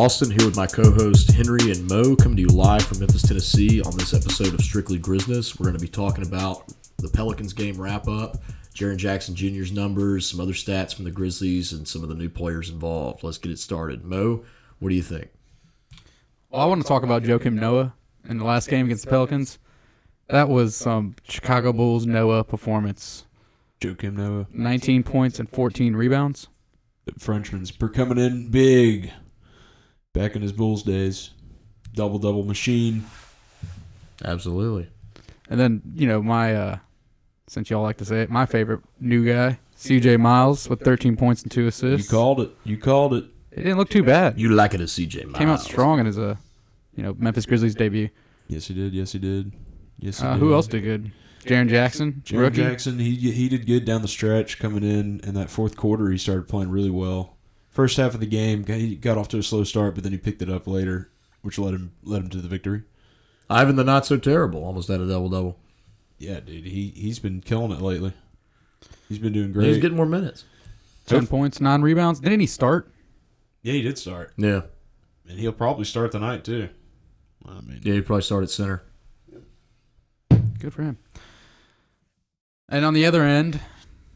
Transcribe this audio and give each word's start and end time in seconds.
Austin 0.00 0.30
here 0.30 0.46
with 0.46 0.56
my 0.56 0.66
co-host 0.66 1.30
Henry 1.30 1.70
and 1.70 1.86
Mo 1.86 2.16
coming 2.16 2.36
to 2.36 2.40
you 2.40 2.48
live 2.48 2.82
from 2.82 3.00
Memphis, 3.00 3.20
Tennessee 3.20 3.82
on 3.82 3.94
this 3.98 4.14
episode 4.14 4.54
of 4.54 4.62
Strictly 4.62 4.96
Grizzlies. 4.96 5.60
We're 5.60 5.66
going 5.66 5.76
to 5.76 5.80
be 5.80 5.88
talking 5.90 6.26
about 6.26 6.72
the 6.96 7.10
Pelicans 7.10 7.52
game 7.52 7.78
wrap 7.78 8.08
up, 8.08 8.38
Jaren 8.74 8.96
Jackson 8.96 9.34
Jr.'s 9.34 9.72
numbers, 9.72 10.26
some 10.26 10.40
other 10.40 10.54
stats 10.54 10.94
from 10.94 11.04
the 11.04 11.10
Grizzlies, 11.10 11.74
and 11.74 11.86
some 11.86 12.02
of 12.02 12.08
the 12.08 12.14
new 12.14 12.30
players 12.30 12.70
involved. 12.70 13.22
Let's 13.22 13.36
get 13.36 13.52
it 13.52 13.58
started. 13.58 14.02
Mo, 14.02 14.42
what 14.78 14.88
do 14.88 14.94
you 14.94 15.02
think? 15.02 15.28
Well, 16.48 16.62
I 16.62 16.64
want 16.64 16.80
to 16.80 16.88
talk 16.88 17.02
about 17.02 17.22
Joakim 17.22 17.52
Noah 17.52 17.92
in 18.26 18.38
the 18.38 18.44
last 18.46 18.70
game 18.70 18.86
against 18.86 19.04
the 19.04 19.10
Pelicans. 19.10 19.58
That 20.28 20.48
was 20.48 20.74
some 20.74 21.14
Chicago 21.28 21.74
Bulls 21.74 22.06
Noah 22.06 22.42
performance. 22.42 23.26
Joakim 23.82 24.14
Noah. 24.14 24.46
19 24.50 25.02
points 25.02 25.38
and 25.38 25.46
14 25.46 25.94
rebounds. 25.94 26.48
The 27.04 27.12
Frenchman's 27.20 27.70
per 27.70 27.90
coming 27.90 28.16
in 28.16 28.48
big. 28.48 29.12
Back 30.12 30.34
in 30.34 30.42
his 30.42 30.52
Bulls 30.52 30.82
days. 30.82 31.30
Double 31.94 32.18
double 32.18 32.44
machine. 32.44 33.04
Absolutely. 34.24 34.88
And 35.48 35.58
then, 35.58 35.82
you 35.94 36.06
know, 36.06 36.22
my, 36.22 36.54
uh, 36.54 36.78
since 37.48 37.70
y'all 37.70 37.82
like 37.82 37.96
to 37.98 38.04
say 38.04 38.22
it, 38.22 38.30
my 38.30 38.46
favorite 38.46 38.80
new 39.00 39.24
guy, 39.24 39.58
CJ 39.76 40.18
Miles, 40.20 40.68
with 40.68 40.80
13 40.82 41.16
points 41.16 41.42
and 41.42 41.50
two 41.50 41.66
assists. 41.66 42.06
You 42.06 42.10
called 42.16 42.40
it. 42.40 42.50
You 42.64 42.76
called 42.76 43.14
it. 43.14 43.24
It 43.52 43.56
didn't 43.62 43.78
look 43.78 43.88
too 43.90 44.04
bad. 44.04 44.38
You 44.38 44.50
like 44.50 44.74
it 44.74 44.80
as 44.80 44.92
CJ 44.92 45.24
Miles. 45.26 45.38
Came 45.38 45.48
out 45.48 45.60
strong 45.60 45.98
in 46.00 46.06
his, 46.06 46.18
uh, 46.18 46.36
you 46.94 47.02
know, 47.02 47.14
Memphis 47.18 47.46
Grizzlies 47.46 47.74
debut. 47.74 48.08
Yes, 48.48 48.66
he 48.66 48.74
did. 48.74 48.92
Yes, 48.92 49.12
he 49.12 49.18
did. 49.18 49.52
Yes, 49.98 50.20
he 50.20 50.26
Uh, 50.26 50.32
did. 50.34 50.40
who 50.40 50.54
else 50.54 50.66
did 50.66 50.82
good? 50.82 51.10
Jaren 51.44 51.68
Jackson, 51.68 52.22
Jaren. 52.24 52.52
Jackson. 52.52 52.98
He 52.98 53.14
he 53.14 53.48
did 53.48 53.64
good 53.66 53.86
down 53.86 54.02
the 54.02 54.08
stretch 54.08 54.58
coming 54.58 54.82
in. 54.84 55.20
In 55.20 55.34
that 55.34 55.48
fourth 55.50 55.74
quarter, 55.76 56.10
he 56.10 56.18
started 56.18 56.46
playing 56.48 56.70
really 56.70 56.90
well. 56.90 57.38
First 57.70 57.96
half 57.96 58.14
of 58.14 58.20
the 58.20 58.26
game, 58.26 58.64
he 58.66 58.96
got 58.96 59.16
off 59.16 59.28
to 59.28 59.38
a 59.38 59.42
slow 59.42 59.64
start, 59.64 59.94
but 59.94 60.02
then 60.04 60.12
he 60.12 60.18
picked 60.18 60.42
it 60.42 60.50
up 60.50 60.66
later, 60.66 61.10
which 61.42 61.58
led 61.58 61.72
him 61.74 61.92
led 62.02 62.22
him 62.22 62.30
to 62.30 62.38
the 62.38 62.48
victory. 62.48 62.82
Ivan 63.48 63.76
the 63.76 63.84
not 63.84 64.06
so 64.06 64.16
terrible 64.16 64.64
almost 64.64 64.88
had 64.88 65.00
a 65.00 65.06
double 65.08 65.28
double. 65.28 65.58
Yeah, 66.18 66.40
dude. 66.40 66.64
He 66.66 66.88
he's 66.96 67.18
been 67.18 67.40
killing 67.40 67.70
it 67.72 67.80
lately. 67.80 68.12
He's 69.08 69.18
been 69.18 69.32
doing 69.32 69.52
great. 69.52 69.68
He's 69.68 69.78
getting 69.78 69.96
more 69.96 70.06
minutes. 70.06 70.44
10 71.06 71.26
points, 71.26 71.60
9 71.60 71.82
rebounds. 71.82 72.20
Didn't 72.20 72.38
he 72.40 72.46
start? 72.46 72.92
Yeah, 73.62 73.72
he 73.72 73.82
did 73.82 73.98
start, 73.98 74.32
Yeah. 74.36 74.62
and 75.28 75.38
he'll 75.40 75.52
probably 75.52 75.84
start 75.84 76.12
tonight 76.12 76.44
too. 76.44 76.68
I 77.46 77.60
mean, 77.62 77.80
Yeah, 77.82 77.94
he 77.94 78.00
probably 78.02 78.22
start 78.22 78.44
at 78.44 78.50
center. 78.50 78.84
Good 80.60 80.72
for 80.72 80.82
him. 80.82 80.98
And 82.68 82.84
on 82.84 82.94
the 82.94 83.06
other 83.06 83.22
end, 83.24 83.58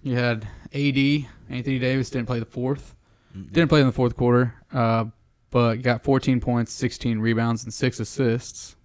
you 0.02 0.14
had 0.16 0.46
AD 0.72 1.26
Anthony 1.48 1.78
Davis 1.78 2.10
didn't 2.10 2.26
play 2.26 2.38
the 2.38 2.44
fourth, 2.44 2.94
didn't 3.34 3.68
play 3.68 3.80
in 3.80 3.86
the 3.86 3.92
fourth 3.92 4.16
quarter, 4.16 4.54
uh, 4.72 5.06
but 5.50 5.76
got 5.76 6.02
14 6.02 6.40
points, 6.40 6.72
16 6.72 7.18
rebounds, 7.18 7.64
and 7.64 7.72
six 7.72 8.00
assists. 8.00 8.76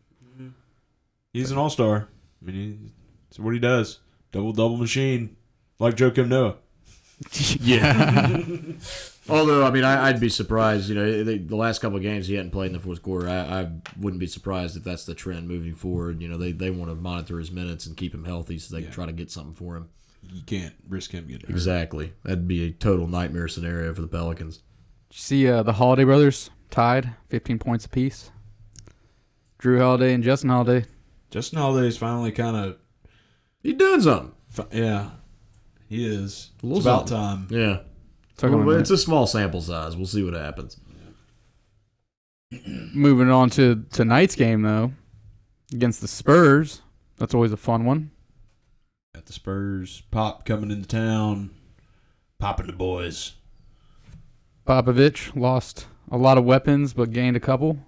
He's 1.33 1.51
an 1.51 1.57
all 1.57 1.69
star. 1.69 2.07
I 2.41 2.45
mean, 2.45 2.55
he, 2.55 2.91
that's 3.29 3.39
what 3.39 3.53
he 3.53 3.59
does. 3.59 3.99
Double 4.31 4.53
double 4.53 4.77
machine, 4.77 5.35
like 5.79 5.95
Joakim 5.95 6.27
Noah. 6.27 6.55
Yeah. 7.59 8.41
Although, 9.29 9.65
I 9.65 9.71
mean, 9.71 9.83
I, 9.83 10.07
I'd 10.07 10.19
be 10.19 10.29
surprised. 10.29 10.89
You 10.89 10.95
know, 10.95 11.23
the, 11.23 11.37
the 11.37 11.55
last 11.55 11.79
couple 11.79 11.97
of 11.97 12.01
games 12.01 12.27
he 12.27 12.35
hadn't 12.35 12.51
played 12.51 12.67
in 12.67 12.73
the 12.73 12.79
fourth 12.79 13.03
quarter. 13.03 13.29
I, 13.29 13.61
I 13.61 13.71
wouldn't 13.99 14.19
be 14.19 14.25
surprised 14.25 14.75
if 14.75 14.83
that's 14.83 15.05
the 15.05 15.13
trend 15.13 15.47
moving 15.47 15.75
forward. 15.75 16.21
You 16.21 16.29
know, 16.29 16.37
they, 16.37 16.51
they 16.51 16.71
want 16.71 16.89
to 16.89 16.95
monitor 16.95 17.37
his 17.37 17.51
minutes 17.51 17.85
and 17.85 17.95
keep 17.95 18.13
him 18.13 18.23
healthy 18.23 18.57
so 18.57 18.73
they 18.73 18.81
can 18.81 18.91
try 18.91 19.05
to 19.05 19.11
get 19.11 19.29
something 19.29 19.53
for 19.53 19.75
him. 19.75 19.89
You 20.31 20.41
can't 20.43 20.73
risk 20.87 21.11
him 21.11 21.25
getting 21.27 21.47
hurt. 21.47 21.49
Exactly. 21.49 22.13
That'd 22.23 22.47
be 22.47 22.65
a 22.67 22.71
total 22.71 23.07
nightmare 23.07 23.47
scenario 23.47 23.93
for 23.93 24.01
the 24.01 24.07
Pelicans. 24.07 24.57
Did 25.09 25.15
you 25.15 25.19
see 25.21 25.47
uh, 25.49 25.63
the 25.63 25.73
Holiday 25.73 26.03
brothers 26.03 26.49
tied, 26.69 27.11
15 27.29 27.57
points 27.59 27.85
apiece? 27.85 28.31
Jrue 29.61 29.79
Holiday 29.79 30.13
and 30.13 30.23
Justin 30.23 30.49
Holiday. 30.51 30.85
Justin 31.31 31.59
Holiday's 31.59 31.97
finally 31.97 32.31
kind 32.31 32.55
of, 32.55 32.77
He 33.61 33.73
doing 33.73 34.01
something. 34.01 34.33
yeah, 34.71 35.09
he 35.87 36.05
is. 36.05 36.51
A 36.61 36.65
little 36.65 36.77
It's 36.79 36.85
about 36.87 37.07
time. 37.07 37.47
Yeah. 37.49 37.79
Took 38.37 38.51
Well, 38.51 38.61
him 38.61 38.67
a 38.69 38.71
it's 38.79 38.89
a 38.91 38.97
small 38.97 39.27
sample 39.27 39.61
size. 39.61 39.97
We'll 39.97 40.05
see 40.05 40.23
what 40.23 40.33
happens. 40.33 40.79
Moving 42.93 43.29
on 43.29 43.49
to 43.51 43.83
tonight's 43.91 44.35
game, 44.35 44.61
though, 44.61 44.93
against 45.73 46.01
the 46.01 46.07
Spurs. 46.07 46.81
That's 47.17 47.33
always 47.33 47.51
a 47.51 47.57
fun 47.57 47.85
one. 47.85 48.11
At 49.15 49.25
the 49.25 49.33
Spurs, 49.33 50.03
Pop 50.11 50.45
coming 50.45 50.69
into 50.69 50.87
town, 50.87 51.49
popping 52.37 52.67
the 52.67 52.73
boys. 52.73 53.33
Popovich 54.67 55.35
lost 55.35 55.87
a 56.11 56.17
lot 56.17 56.37
of 56.37 56.45
weapons, 56.45 56.93
but 56.93 57.11
gained 57.11 57.35
a 57.35 57.39
couple. 57.39 57.79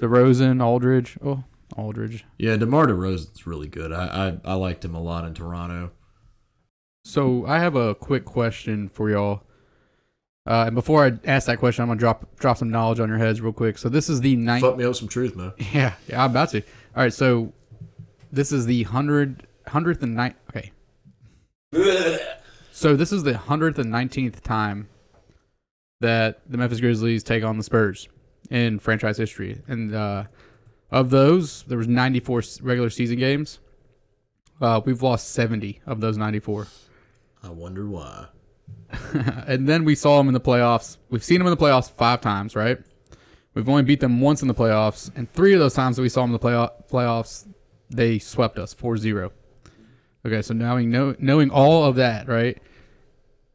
DeRozan, 0.00 0.62
Aldridge. 0.62 1.18
Oh, 1.24 1.42
Aldridge. 1.76 2.24
Yeah, 2.38 2.56
DeMar 2.56 2.86
DeRozan's 2.86 3.44
really 3.44 3.66
good. 3.66 3.92
I, 3.92 4.38
I, 4.44 4.52
I 4.52 4.54
liked 4.54 4.84
him 4.84 4.94
a 4.94 5.02
lot 5.02 5.24
in 5.24 5.34
Toronto. 5.34 5.90
So 7.04 7.44
I 7.46 7.58
have 7.58 7.74
a 7.74 7.96
quick 7.96 8.24
question 8.24 8.88
for 8.88 9.10
y'all. 9.10 9.42
Uh, 10.46 10.64
and 10.66 10.74
before 10.76 11.04
I 11.04 11.12
ask 11.28 11.46
that 11.48 11.58
question, 11.58 11.82
I'm 11.82 11.88
gonna 11.88 11.98
drop 11.98 12.36
drop 12.36 12.56
some 12.56 12.70
knowledge 12.70 13.00
on 13.00 13.08
your 13.08 13.18
heads 13.18 13.40
real 13.40 13.52
quick. 13.52 13.78
So 13.78 13.88
this 13.88 14.08
is 14.08 14.20
the 14.20 14.36
ninth. 14.36 14.62
Fuck 14.62 14.76
me 14.76 14.84
up 14.84 14.94
some 14.94 15.08
truth, 15.08 15.34
Mo. 15.34 15.52
Yeah, 15.72 15.94
yeah, 16.08 16.24
I'm 16.24 16.30
about 16.30 16.50
to. 16.50 16.60
All 16.60 17.02
right, 17.02 17.12
so 17.12 17.52
this 18.32 18.52
is 18.52 18.66
the 18.66 18.84
hundred 18.84 19.46
hundredth 19.70 20.02
and 20.02 20.14
nine. 20.14 20.34
Okay. 20.50 20.70
So 22.72 22.96
this 22.96 23.12
is 23.12 23.22
the 23.22 23.36
hundredth 23.36 23.78
and 23.78 23.90
nineteenth 23.90 24.42
time 24.42 24.88
that 26.00 26.40
the 26.48 26.56
Memphis 26.56 26.80
Grizzlies 26.80 27.22
take 27.22 27.44
on 27.44 27.58
the 27.58 27.64
Spurs 27.64 28.08
in 28.50 28.78
franchise 28.78 29.18
history, 29.18 29.60
and 29.66 29.94
uh, 29.94 30.24
of 30.90 31.10
those, 31.10 31.64
there 31.64 31.78
was 31.78 31.88
ninety 31.88 32.20
four 32.20 32.42
regular 32.62 32.90
season 32.90 33.18
games. 33.18 33.58
Uh, 34.60 34.80
we've 34.84 35.02
lost 35.02 35.30
70 35.30 35.80
of 35.86 36.00
those 36.00 36.18
94, 36.18 36.66
I 37.42 37.48
wonder 37.48 37.86
why. 37.86 38.26
and 39.46 39.66
then 39.66 39.84
we 39.84 39.94
saw 39.94 40.18
them 40.18 40.28
in 40.28 40.34
the 40.34 40.40
playoffs. 40.40 40.98
We've 41.08 41.24
seen 41.24 41.38
them 41.38 41.46
in 41.46 41.52
the 41.52 41.56
playoffs 41.56 41.90
five 41.90 42.20
times, 42.20 42.54
right? 42.54 42.78
We've 43.54 43.68
only 43.68 43.82
beat 43.82 44.00
them 44.00 44.20
once 44.20 44.42
in 44.42 44.48
the 44.48 44.54
playoffs, 44.54 45.10
and 45.16 45.32
three 45.32 45.54
of 45.54 45.60
those 45.60 45.74
times 45.74 45.96
that 45.96 46.02
we 46.02 46.08
saw 46.08 46.20
them 46.22 46.34
in 46.34 46.40
the 46.40 46.46
playoff, 46.46 46.70
playoffs, 46.90 47.48
they 47.88 48.18
swept 48.18 48.58
us 48.58 48.74
4-0. 48.74 49.30
Okay, 50.26 50.42
so 50.42 50.52
now 50.54 50.76
know, 50.78 51.14
knowing 51.18 51.50
all 51.50 51.84
of 51.84 51.96
that, 51.96 52.28
right? 52.28 52.60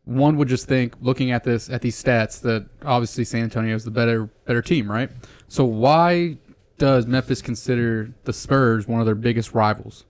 One 0.05 0.37
would 0.37 0.47
just 0.47 0.67
think, 0.67 0.95
looking 1.01 1.31
at 1.31 1.43
this 1.43 1.69
at 1.69 1.81
these 1.81 2.01
stats, 2.01 2.41
that 2.41 2.67
obviously 2.83 3.23
San 3.23 3.43
Antonio 3.43 3.75
is 3.75 3.83
the 3.83 3.91
better 3.91 4.25
better 4.45 4.61
team, 4.61 4.89
right? 4.91 5.09
So 5.47 5.65
why 5.65 6.37
does 6.77 7.07
Memphis 7.07 7.41
consider 7.41 8.13
the 8.23 8.33
Spurs 8.33 8.87
one 8.87 8.99
of 8.99 9.05
their 9.05 9.15
biggest 9.15 9.53
rivals? 9.53 10.05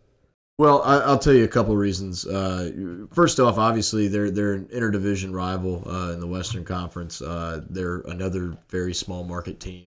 Well, 0.57 0.81
I, 0.83 0.99
I'll 0.99 1.19
tell 1.19 1.33
you 1.33 1.43
a 1.43 1.49
couple 1.49 1.73
of 1.73 1.79
reasons. 1.79 2.25
Uh, 2.25 2.71
first 3.13 3.39
off, 3.39 3.57
obviously 3.57 4.07
they're 4.07 4.31
they're 4.31 4.53
an 4.53 4.65
interdivision 4.67 5.33
rival 5.33 5.83
uh, 5.85 6.13
in 6.13 6.19
the 6.21 6.27
Western 6.27 6.63
Conference. 6.63 7.21
Uh, 7.21 7.61
they're 7.69 7.99
another 8.07 8.57
very 8.69 8.93
small 8.93 9.25
market 9.25 9.59
team, 9.59 9.83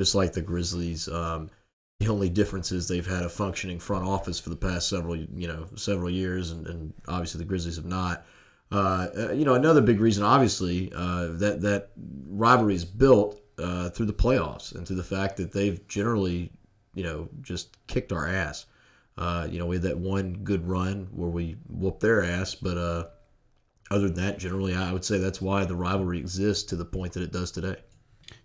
just 0.00 0.14
like 0.16 0.32
the 0.32 0.42
Grizzlies. 0.42 1.08
Um, 1.08 1.50
the 2.02 2.10
only 2.10 2.28
difference 2.28 2.72
is 2.72 2.88
they've 2.88 3.06
had 3.06 3.22
a 3.22 3.28
functioning 3.28 3.78
front 3.78 4.04
office 4.04 4.40
for 4.40 4.50
the 4.50 4.56
past 4.56 4.88
several 4.88 5.16
you 5.16 5.46
know 5.46 5.66
several 5.76 6.10
years, 6.10 6.50
and, 6.50 6.66
and 6.66 6.92
obviously 7.08 7.38
the 7.38 7.44
Grizzlies 7.44 7.76
have 7.76 7.86
not. 7.86 8.26
Uh, 8.70 9.08
uh, 9.16 9.32
you 9.32 9.44
know, 9.44 9.54
another 9.54 9.82
big 9.82 10.00
reason, 10.00 10.24
obviously, 10.24 10.90
uh, 10.96 11.28
that 11.32 11.60
that 11.60 11.90
rivalry 12.28 12.74
is 12.74 12.84
built 12.84 13.40
uh, 13.58 13.90
through 13.90 14.06
the 14.06 14.12
playoffs 14.12 14.74
and 14.74 14.86
through 14.86 14.96
the 14.96 15.04
fact 15.04 15.36
that 15.36 15.52
they've 15.52 15.86
generally, 15.88 16.50
you 16.94 17.04
know, 17.04 17.28
just 17.42 17.76
kicked 17.86 18.12
our 18.12 18.26
ass. 18.26 18.66
Uh, 19.18 19.46
you 19.50 19.58
know, 19.58 19.66
we 19.66 19.76
had 19.76 19.82
that 19.82 19.98
one 19.98 20.32
good 20.42 20.66
run 20.66 21.06
where 21.12 21.28
we 21.28 21.56
whooped 21.68 22.00
their 22.00 22.24
ass, 22.24 22.54
but 22.54 22.78
uh, 22.78 23.04
other 23.90 24.08
than 24.08 24.24
that, 24.24 24.38
generally, 24.38 24.74
I 24.74 24.90
would 24.90 25.04
say 25.04 25.18
that's 25.18 25.42
why 25.42 25.66
the 25.66 25.76
rivalry 25.76 26.18
exists 26.18 26.64
to 26.70 26.76
the 26.76 26.84
point 26.84 27.12
that 27.12 27.22
it 27.22 27.30
does 27.30 27.52
today. 27.52 27.76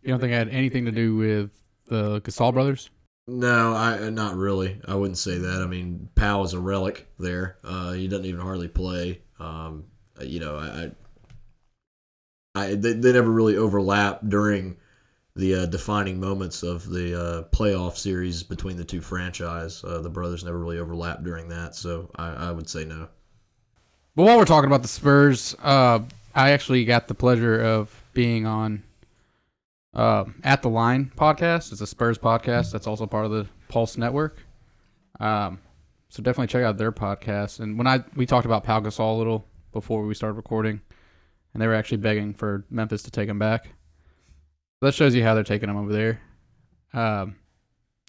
You 0.02 0.10
don't 0.10 0.20
think 0.20 0.34
it 0.34 0.36
had 0.36 0.50
anything 0.50 0.84
to 0.86 0.92
do 0.92 1.16
with 1.16 1.52
the 1.86 2.20
Gasol 2.22 2.54
brothers? 2.54 2.90
No, 3.28 3.74
I 3.74 4.10
not 4.10 4.38
really. 4.38 4.80
I 4.88 4.96
wouldn't 4.96 5.18
say 5.18 5.38
that. 5.38 5.62
I 5.62 5.66
mean, 5.66 6.08
Pau 6.16 6.44
is 6.44 6.54
a 6.54 6.60
relic 6.60 7.08
there. 7.20 7.58
Uh, 7.64 7.92
he 7.92 8.08
doesn't 8.08 8.26
even 8.26 8.40
hardly 8.40 8.70
play. 8.70 9.22
Um, 9.40 9.86
you 10.22 10.40
know, 10.40 10.56
I, 10.56 10.92
I, 12.56 12.76
they, 12.76 12.94
they 12.94 13.12
never 13.12 13.30
really 13.30 13.58
overlap 13.58 14.22
during 14.28 14.78
the 15.36 15.56
uh, 15.56 15.66
defining 15.68 16.20
moments 16.20 16.64
of 16.64 16.90
the 16.90 17.22
uh, 17.22 17.44
playoff 17.56 17.98
series 17.98 18.44
between 18.44 18.78
the 18.78 18.86
two 18.86 19.02
franchise. 19.02 19.84
Uh, 19.84 20.00
the 20.00 20.10
brothers 20.10 20.44
never 20.44 20.58
really 20.58 20.80
overlap 20.80 21.22
during 21.22 21.50
that, 21.50 21.76
so 21.76 22.10
I, 22.16 22.30
I 22.48 22.52
would 22.52 22.70
say 22.70 22.86
no. 22.86 23.10
But 24.16 24.24
while 24.24 24.38
we're 24.38 24.46
talking 24.46 24.68
about 24.68 24.82
the 24.82 24.88
Spurs, 24.88 25.54
uh, 25.62 26.00
I 26.34 26.52
actually 26.52 26.86
got 26.86 27.08
the 27.08 27.14
pleasure 27.14 27.62
of 27.62 28.04
being 28.14 28.48
on 28.48 28.82
uh, 29.94 30.26
at 30.44 30.62
the 30.62 30.70
Line 30.70 31.12
podcast. 31.16 31.72
It's 31.72 31.82
a 31.82 31.88
Spurs 31.88 32.18
podcast 32.18 32.72
that's 32.72 32.88
also 32.88 33.06
part 33.06 33.26
of 33.26 33.32
the 33.32 33.48
Pulse 33.70 33.98
Network. 33.98 34.46
Um, 35.20 35.60
so 36.10 36.24
definitely 36.24 36.48
check 36.48 36.64
out 36.64 36.78
their 36.78 36.92
podcast. 36.92 37.60
And 37.60 37.78
when 37.78 37.88
I 37.88 38.04
we 38.16 38.26
talked 38.26 38.46
about 38.46 38.64
Pau 38.64 38.80
Gasol 38.80 39.16
a 39.16 39.18
little 39.18 39.48
before 39.74 40.06
we 40.06 40.14
started 40.14 40.36
recording, 40.36 40.82
and 41.54 41.62
they 41.62 41.68
were 41.68 41.76
actually 41.76 41.98
begging 41.98 42.34
for 42.34 42.66
Memphis 42.70 43.04
to 43.04 43.12
take 43.12 43.30
him 43.30 43.40
back. 43.40 43.74
That 44.82 44.94
shows 44.94 45.16
you 45.16 45.24
how 45.24 45.34
they're 45.34 45.44
taking 45.44 45.70
him 45.70 45.78
over 45.78 45.92
there. 45.92 46.22
Um, 46.94 47.36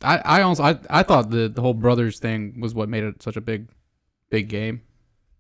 I 0.03 0.19
I 0.19 0.43
also 0.43 0.63
I, 0.63 0.79
I 0.91 1.03
thought 1.03 1.31
the 1.31 1.49
the 1.49 1.61
whole 1.63 1.75
brothers 1.75 2.19
thing 2.19 2.61
was 2.61 2.75
what 2.75 2.89
made 2.89 3.05
it 3.05 3.23
such 3.23 3.37
a 3.37 3.41
big 3.41 3.69
big 4.31 4.49
game. 4.49 4.83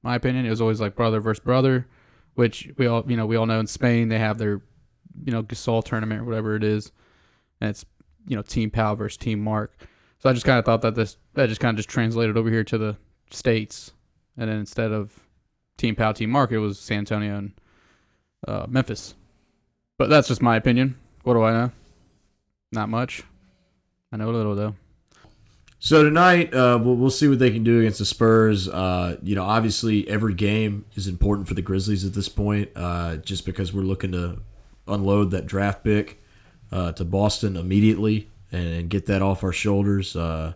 My 0.03 0.15
opinion, 0.15 0.47
it 0.47 0.51
was 0.51 0.61
always 0.61 0.81
like 0.81 0.97
brother 0.97 1.21
versus 1.21 1.45
brother, 1.45 1.87
which 2.35 2.71
we 2.77 2.87
all 2.87 3.05
you 3.07 3.17
know 3.17 3.27
we 3.27 3.37
all 3.37 3.47
know 3.47 3.61
in 3.61 3.67
Spain 3.67 4.09
they 4.09 4.19
have 4.19 4.39
their 4.39 4.63
you 5.25 5.33
know 5.33 5.43
Gasol 5.43 5.85
tournament 5.85 6.23
or 6.23 6.25
whatever 6.25 6.57
it 6.57 6.65
is, 6.65 6.93
and 7.61 7.71
it's 7.71 7.85
you 8.27 8.37
know 8.37 8.43
Team 8.43 8.71
Pau 8.71 8.95
versus 8.95 9.17
Team 9.17 9.41
Marc. 9.41 9.75
So 10.19 10.29
I 10.29 10.33
just 10.33 10.47
kind 10.47 10.59
of 10.59 10.65
thought 10.65 10.83
that 10.83 10.95
this 10.95 11.17
that 11.35 11.49
just 11.49 11.61
kind 11.61 11.71
of 11.71 11.77
just 11.77 11.89
translated 11.89 12.37
over 12.37 12.51
here 12.51 12.65
to 12.65 12.79
the 12.79 12.97
states, 13.31 13.93
and 14.37 14.51
then 14.51 14.59
instead 14.59 14.93
of 14.93 15.27
Team 15.77 15.95
Pau 15.95 16.13
Team 16.13 16.31
Marc, 16.31 16.53
it 16.53 16.59
was 16.59 16.79
San 16.79 16.99
Antonio 16.99 17.37
and 17.37 17.53
uh, 18.47 18.67
Memphis. 18.69 19.15
But 19.97 20.09
that's 20.11 20.29
just 20.29 20.43
my 20.43 20.57
opinion. 20.57 20.97
What 21.25 21.35
do 21.35 21.43
I 21.43 21.53
know? 21.53 21.73
Not 22.73 22.89
much. 22.89 23.23
I 24.13 24.17
know 24.17 24.31
a 24.31 24.33
little 24.33 24.55
though. 24.55 24.75
So 25.81 26.03
tonight, 26.03 26.53
uh, 26.53 26.79
we'll, 26.83 26.97
we'll 26.97 27.11
see 27.11 27.29
what 27.29 27.39
they 27.39 27.53
can 27.53 27.63
do 27.63 27.79
against 27.79 28.01
the 28.01 28.05
Spurs. 28.05 28.69
Uh, 28.69 29.17
you 29.23 29.37
know, 29.37 29.45
obviously, 29.45 30.09
every 30.09 30.35
game 30.35 30.85
is 30.97 31.07
important 31.07 31.47
for 31.47 31.55
the 31.55 31.63
Grizzlies 31.63 32.05
at 32.05 32.15
this 32.15 32.29
point, 32.29 32.71
uh, 32.75 33.17
just 33.19 33.47
because 33.47 33.73
we're 33.73 33.83
looking 33.83 34.11
to 34.11 34.43
unload 34.89 35.31
that 35.31 35.47
draft 35.47 35.85
pick 35.85 36.23
uh, 36.73 36.93
to 36.93 37.05
Boston 37.05 37.57
immediately 37.57 38.29
and, 38.51 38.69
and 38.69 38.91
get 38.91 39.07
that 39.07 39.23
off 39.23 39.45
our 39.45 39.53
shoulders. 39.53 40.17
Uh, 40.17 40.55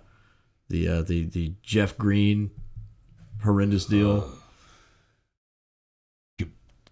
the 0.69 0.88
uh, 0.88 1.02
the 1.02 1.25
the 1.25 1.52
Jeff 1.62 1.96
Green 1.99 2.50
horrendous 3.43 3.84
deal. 3.84 4.32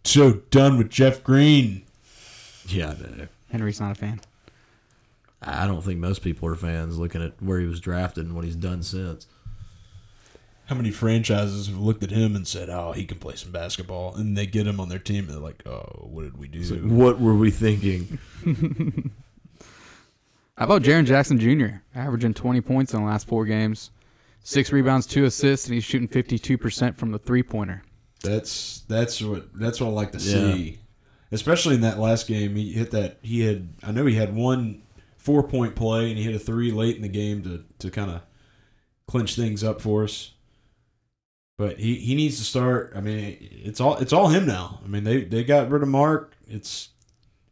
So 0.05 0.33
done 0.51 0.79
with 0.79 0.91
Jeff 0.91 1.23
Green. 1.23 1.83
Yeah, 2.67 2.95
no, 2.99 3.29
Henry's 3.51 3.81
not 3.81 3.93
a 3.93 3.95
fan. 3.95 4.21
I 5.43 5.67
don't 5.67 5.83
think 5.83 5.99
most 5.99 6.23
people 6.23 6.49
are 6.49 6.55
fans 6.55 6.99
looking 6.99 7.23
at 7.23 7.41
where 7.41 7.59
he 7.59 7.67
was 7.67 7.81
drafted 7.81 8.27
and 8.27 8.35
what 8.35 8.45
he's 8.45 8.57
done 8.57 8.83
since. 8.83 9.27
How 10.71 10.77
many 10.77 10.93
franchises 10.93 11.67
have 11.67 11.79
looked 11.79 12.05
at 12.05 12.13
him 12.13 12.37
and 12.37 12.47
said, 12.47 12.71
"Oh, 12.71 12.93
he 12.93 13.05
can 13.05 13.19
play 13.19 13.35
some 13.35 13.51
basketball," 13.51 14.15
and 14.15 14.39
they 14.39 14.47
get 14.47 14.69
him 14.69 14.79
on 14.79 14.89
their 14.89 15.01
team, 15.01 15.25
and 15.25 15.31
they're 15.31 15.41
like, 15.41 15.67
"Oh, 15.67 16.07
what 16.09 16.23
did 16.23 16.39
we 16.39 16.47
do?" 16.47 16.61
Like, 16.61 16.89
what 16.89 17.21
were 17.21 17.35
we 17.35 17.51
thinking? 17.51 18.21
How 20.57 20.67
about 20.67 20.83
Jaren 20.83 21.07
Jackson 21.07 21.41
Jr. 21.41 21.79
averaging 21.95 22.35
20 22.35 22.61
points 22.61 22.95
in 22.95 23.01
the 23.01 23.07
last 23.07 23.27
four 23.27 23.47
games, 23.47 23.91
six 24.45 24.71
rebounds, 24.71 25.07
two 25.07 25.25
assists, 25.25 25.67
and 25.67 25.75
he's 25.75 25.83
shooting 25.83 26.07
52% 26.07 26.95
from 26.95 27.11
the 27.13 27.19
three 27.19 27.43
pointer. 27.43 27.83
That's 28.23 28.83
that's 28.87 29.21
what 29.23 29.53
that's 29.59 29.81
what 29.81 29.89
I 29.89 29.91
like 29.91 30.13
to 30.13 30.19
Yeah. 30.19 30.55
see. 30.55 30.79
Especially 31.33 31.75
in 31.75 31.81
that 31.81 31.99
last 31.99 32.29
game, 32.29 32.55
he 32.55 32.73
hit 32.73 32.93
that. 32.93 33.19
He 33.23 33.41
had. 33.41 33.71
I 33.83 33.91
know 33.91 34.07
he 34.07 34.15
had 34.15 34.35
one 34.37 34.83
four 35.17 35.43
point 35.43 35.75
play, 35.75 36.11
and 36.11 36.17
he 36.19 36.25
hit 36.25 36.35
a 36.37 36.39
three 36.39 36.71
late 36.71 36.95
in 36.95 37.03
the 37.03 37.09
game 37.09 37.43
to 37.43 37.65
to 37.81 37.91
kind 37.91 38.11
of 38.11 38.21
clinch 39.09 39.35
things 39.35 39.65
up 39.65 39.81
for 39.81 40.05
us. 40.05 40.33
But 41.61 41.79
he, 41.79 41.97
he 41.97 42.15
needs 42.15 42.39
to 42.39 42.45
start. 42.45 42.95
I 42.97 43.03
mean, 43.03 43.37
it's 43.39 43.83
all 43.83 43.99
it's 43.99 44.15
all 44.15 44.29
him 44.29 44.47
now. 44.47 44.81
I 44.83 44.89
mean, 44.89 45.05
they 45.05 45.25
they 45.25 45.45
got 45.45 45.69
rid 45.69 45.83
of 45.83 45.91
Marc. 45.91 46.35
It's 46.49 46.89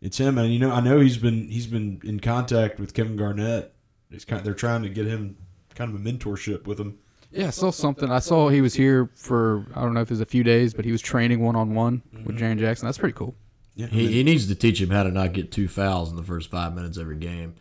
it's 0.00 0.16
him, 0.16 0.38
and 0.38 0.50
you 0.50 0.58
know 0.58 0.72
I 0.72 0.80
know 0.80 0.98
he's 0.98 1.18
been 1.18 1.50
he's 1.50 1.66
been 1.66 2.00
in 2.02 2.18
contact 2.18 2.80
with 2.80 2.94
Kevin 2.94 3.16
Garnett. 3.16 3.74
It's 4.10 4.24
kind 4.24 4.42
they're 4.42 4.54
trying 4.54 4.82
to 4.84 4.88
get 4.88 5.06
him 5.06 5.36
kind 5.74 5.94
of 5.94 6.00
a 6.00 6.02
mentorship 6.02 6.66
with 6.66 6.80
him. 6.80 7.00
Yeah, 7.30 7.48
I 7.48 7.50
saw 7.50 7.70
something. 7.70 8.10
I 8.10 8.20
saw 8.20 8.48
he 8.48 8.62
was 8.62 8.72
here 8.72 9.10
for, 9.14 9.66
I 9.74 9.82
don't 9.82 9.92
know 9.92 10.00
if 10.00 10.08
it 10.08 10.14
was 10.14 10.22
a 10.22 10.24
few 10.24 10.42
days, 10.42 10.72
but 10.72 10.86
he 10.86 10.92
was 10.92 11.02
training 11.02 11.40
one 11.40 11.56
on 11.56 11.74
one 11.74 12.00
with 12.10 12.36
mm-hmm. 12.36 12.38
Jaren 12.38 12.58
Jackson. 12.58 12.86
That's 12.86 12.96
pretty 12.96 13.12
cool. 13.12 13.34
Yeah, 13.74 13.88
He, 13.88 14.10
he 14.10 14.22
needs 14.22 14.46
to 14.46 14.54
teach 14.54 14.80
him 14.80 14.88
how 14.88 15.02
to 15.02 15.10
not 15.10 15.34
get 15.34 15.52
two 15.52 15.68
fouls 15.68 16.08
in 16.08 16.16
the 16.16 16.22
first 16.22 16.50
five 16.50 16.74
minutes 16.74 16.96
every 16.96 17.16
game. 17.16 17.56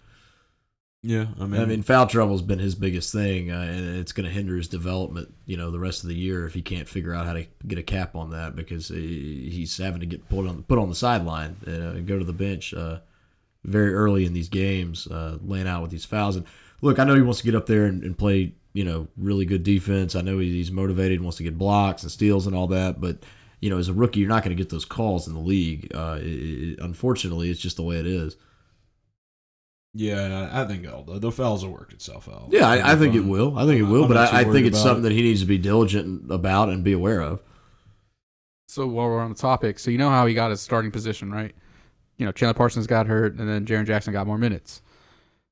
Yeah. 1.07 1.27
I 1.39 1.45
mean, 1.45 1.61
I 1.61 1.65
mean, 1.65 1.81
foul 1.83 2.05
trouble's 2.07 2.41
been 2.41 2.59
his 2.59 2.75
biggest 2.75 3.13
thing, 3.13 3.49
uh, 3.51 3.61
and 3.61 3.97
it's 3.97 4.11
going 4.11 4.25
to 4.27 4.31
hinder 4.31 4.57
his 4.57 4.67
development. 4.67 5.33
You 5.45 5.55
know, 5.55 5.71
the 5.71 5.79
rest 5.79 6.03
of 6.03 6.09
the 6.09 6.15
year 6.15 6.45
if 6.45 6.53
he 6.53 6.61
can't 6.61 6.87
figure 6.87 7.13
out 7.13 7.25
how 7.25 7.33
to 7.33 7.45
get 7.65 7.79
a 7.79 7.83
cap 7.83 8.15
on 8.15 8.31
that 8.31 8.55
because 8.55 8.89
he- 8.89 9.49
he's 9.49 9.77
having 9.77 10.01
to 10.01 10.05
get 10.05 10.27
put 10.29 10.45
on 10.45 10.63
put 10.63 10.77
on 10.77 10.89
the 10.89 10.95
sideline, 10.95 11.55
uh, 11.65 11.99
go 12.05 12.19
to 12.19 12.25
the 12.25 12.33
bench 12.33 12.73
uh, 12.73 12.99
very 13.63 13.93
early 13.93 14.25
in 14.25 14.33
these 14.33 14.49
games, 14.49 15.07
uh, 15.07 15.37
laying 15.41 15.67
out 15.67 15.81
with 15.81 15.91
these 15.91 16.05
fouls. 16.05 16.35
And 16.35 16.45
look, 16.81 16.99
I 16.99 17.05
know 17.05 17.15
he 17.15 17.21
wants 17.21 17.39
to 17.39 17.45
get 17.45 17.55
up 17.55 17.65
there 17.67 17.85
and, 17.85 18.03
and 18.03 18.17
play. 18.17 18.53
You 18.73 18.83
know, 18.83 19.07
really 19.17 19.45
good 19.45 19.63
defense. 19.63 20.15
I 20.15 20.21
know 20.21 20.37
he's 20.37 20.71
motivated, 20.71 21.21
wants 21.21 21.37
to 21.37 21.43
get 21.43 21.57
blocks 21.57 22.03
and 22.03 22.11
steals 22.11 22.45
and 22.45 22.55
all 22.55 22.67
that, 22.67 22.99
but. 22.99 23.17
You 23.59 23.71
know, 23.71 23.79
as 23.79 23.89
a 23.89 23.93
rookie, 23.93 24.19
you're 24.19 24.29
not 24.29 24.43
going 24.43 24.55
to 24.55 24.63
get 24.63 24.69
those 24.69 24.85
calls 24.85 25.27
in 25.27 25.33
the 25.33 25.39
league. 25.39 25.91
Uh, 25.91 26.19
it, 26.21 26.25
it, 26.27 26.79
unfortunately, 26.79 27.49
it's 27.49 27.59
just 27.59 27.75
the 27.75 27.81
way 27.81 27.97
it 27.97 28.05
is. 28.05 28.35
Yeah, 29.97 30.49
I, 30.53 30.61
I 30.61 30.65
think 30.65 30.87
all 30.87 31.01
the, 31.01 31.17
the 31.17 31.31
fouls 31.31 31.65
will 31.65 31.73
work 31.73 31.91
itself 31.91 32.29
out. 32.29 32.49
Yeah, 32.49 32.69
I, 32.69 32.93
I 32.93 32.95
think 32.95 33.15
it 33.15 33.21
will. 33.21 33.57
I 33.57 33.65
think 33.65 33.79
it 33.79 33.83
will, 33.83 34.03
I'm 34.03 34.07
but 34.07 34.17
I, 34.17 34.41
I 34.41 34.43
think 34.43 34.67
it's 34.67 34.79
something 34.79 35.03
it. 35.03 35.09
that 35.09 35.11
he 35.13 35.23
needs 35.23 35.41
to 35.41 35.47
be 35.47 35.57
diligent 35.57 36.31
about 36.31 36.69
and 36.69 36.83
be 36.83 36.93
aware 36.93 37.19
of. 37.21 37.41
So 38.67 38.85
while 38.85 39.07
we're 39.07 39.19
on 39.19 39.31
the 39.31 39.37
topic, 39.37 39.79
so 39.79 39.89
you 39.89 39.97
know 39.97 40.09
how 40.09 40.27
he 40.27 40.35
got 40.35 40.51
his 40.51 40.61
starting 40.61 40.91
position, 40.91 41.31
right? 41.31 41.55
You 42.17 42.27
know, 42.27 42.31
Chandler 42.31 42.53
Parsons 42.53 42.85
got 42.85 43.07
hurt, 43.07 43.39
and 43.39 43.49
then 43.49 43.65
Jaren 43.65 43.85
Jackson 43.87 44.13
got 44.13 44.27
more 44.27 44.37
minutes. 44.37 44.83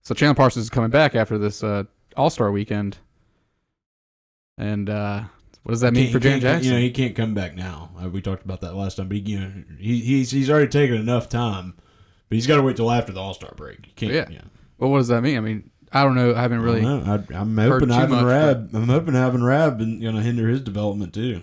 So 0.04 0.14
Chandler 0.14 0.36
Parsons 0.36 0.66
is 0.66 0.70
coming 0.70 0.92
back 0.92 1.16
after 1.16 1.40
this 1.40 1.64
uh, 1.64 1.86
All 2.16 2.30
Star 2.30 2.52
weekend, 2.52 2.98
and 4.60 4.92
uh, 4.92 5.24
what 5.64 5.72
does 5.72 5.82
that 5.82 5.94
mean 5.94 6.12
for 6.12 6.20
he 6.20 6.30
Jaren 6.30 6.42
Jackson? 6.42 6.66
You 6.66 6.78
know, 6.78 6.82
he 6.82 6.92
can't 6.92 7.16
come 7.16 7.34
back 7.34 7.56
now. 7.56 7.90
Uh, 8.00 8.10
we 8.10 8.22
talked 8.22 8.46
about 8.46 8.62
that 8.62 8.76
last 8.76 8.98
time, 8.98 9.08
but 9.08 9.18
he, 9.18 9.24
you 9.24 9.40
know, 9.40 9.52
he, 9.80 10.02
he's 10.02 10.30
he's 10.30 10.52
already 10.52 10.68
taken 10.68 10.98
enough 10.98 11.30
time, 11.30 11.74
but 12.30 12.36
he's 12.36 12.48
got 12.48 12.58
to 12.58 12.64
wait 12.64 12.76
till 12.76 12.92
after 12.92 13.12
the 13.12 13.20
All 13.20 13.34
Star 13.34 13.54
break. 13.56 13.86
He 13.86 13.92
can't. 13.94 14.14
Yeah. 14.14 14.28
Yeah. 14.30 14.42
well, 14.78 14.92
what 14.92 14.98
does 14.98 15.10
that 15.10 15.22
mean? 15.22 15.38
I 15.38 15.42
mean, 15.42 15.70
I 15.92 16.04
don't 16.04 16.16
know. 16.16 16.36
I 16.36 16.42
haven't 16.42 16.62
really. 16.62 16.86
I 16.86 17.16
I, 17.16 17.24
I'm 17.34 17.58
hoping 17.58 17.88
too 17.88 17.94
Ivan 17.94 18.10
much, 18.10 18.26
Rabb. 18.26 18.70
I'm 18.74 18.90
hoping 18.90 19.16
Ivan 19.16 19.44
Rabb 19.44 19.80
is 19.82 19.88
going 19.88 20.16
to 20.16 20.22
hinder 20.22 20.50
his 20.50 20.62
development 20.62 21.14
too, 21.14 21.42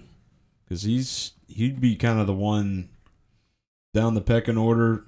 because 0.64 0.82
he's 0.82 1.32
he'd 1.48 1.80
be 1.80 1.96
kind 1.96 2.20
of 2.20 2.26
the 2.26 2.34
one 2.34 2.90
down 3.94 4.14
the 4.14 4.20
pecking 4.20 4.58
order, 4.58 5.04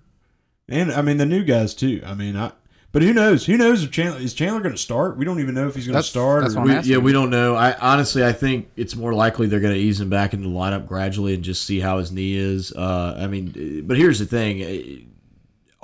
and 0.68 0.92
I 0.92 1.02
mean 1.02 1.18
the 1.18 1.26
new 1.26 1.44
guys 1.44 1.74
too. 1.74 2.02
I 2.06 2.14
mean, 2.14 2.36
I. 2.36 2.52
But 2.92 3.02
who 3.02 3.12
knows? 3.12 3.44
Who 3.46 3.56
knows 3.56 3.82
if 3.82 3.90
Chandler 3.90 4.20
is 4.20 4.34
Chandler 4.34 4.60
going 4.60 4.76
to 4.76 4.80
start? 4.80 5.16
We 5.16 5.24
don't 5.24 5.40
even 5.40 5.56
know 5.56 5.66
if 5.66 5.74
he's 5.74 5.88
going 5.88 5.96
to 5.96 6.02
start. 6.04 6.42
that's 6.42 6.54
or- 6.54 6.60
what 6.60 6.70
I'm 6.70 6.82
We, 6.84 6.90
yeah, 6.90 6.98
we 6.98 7.12
don't 7.12 7.28
know. 7.28 7.56
I 7.56 7.76
honestly, 7.78 8.24
I 8.24 8.32
think 8.32 8.70
it's 8.76 8.94
more 8.94 9.12
likely 9.12 9.48
they're 9.48 9.58
going 9.58 9.74
to 9.74 9.80
ease 9.80 10.00
him 10.00 10.08
back 10.08 10.32
into 10.32 10.48
the 10.48 10.54
lineup 10.54 10.86
gradually 10.86 11.34
and 11.34 11.42
just 11.42 11.64
see 11.64 11.80
how 11.80 11.98
his 11.98 12.12
knee 12.12 12.36
is. 12.36 12.72
Uh, 12.72 13.18
I 13.18 13.26
mean, 13.26 13.82
but 13.84 13.96
here's 13.96 14.20
the 14.20 14.26
thing: 14.26 15.10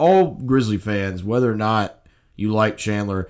all 0.00 0.34
Grizzly 0.34 0.78
fans, 0.78 1.22
whether 1.22 1.50
or 1.50 1.56
not 1.56 2.06
you 2.34 2.52
like 2.52 2.78
Chandler, 2.78 3.28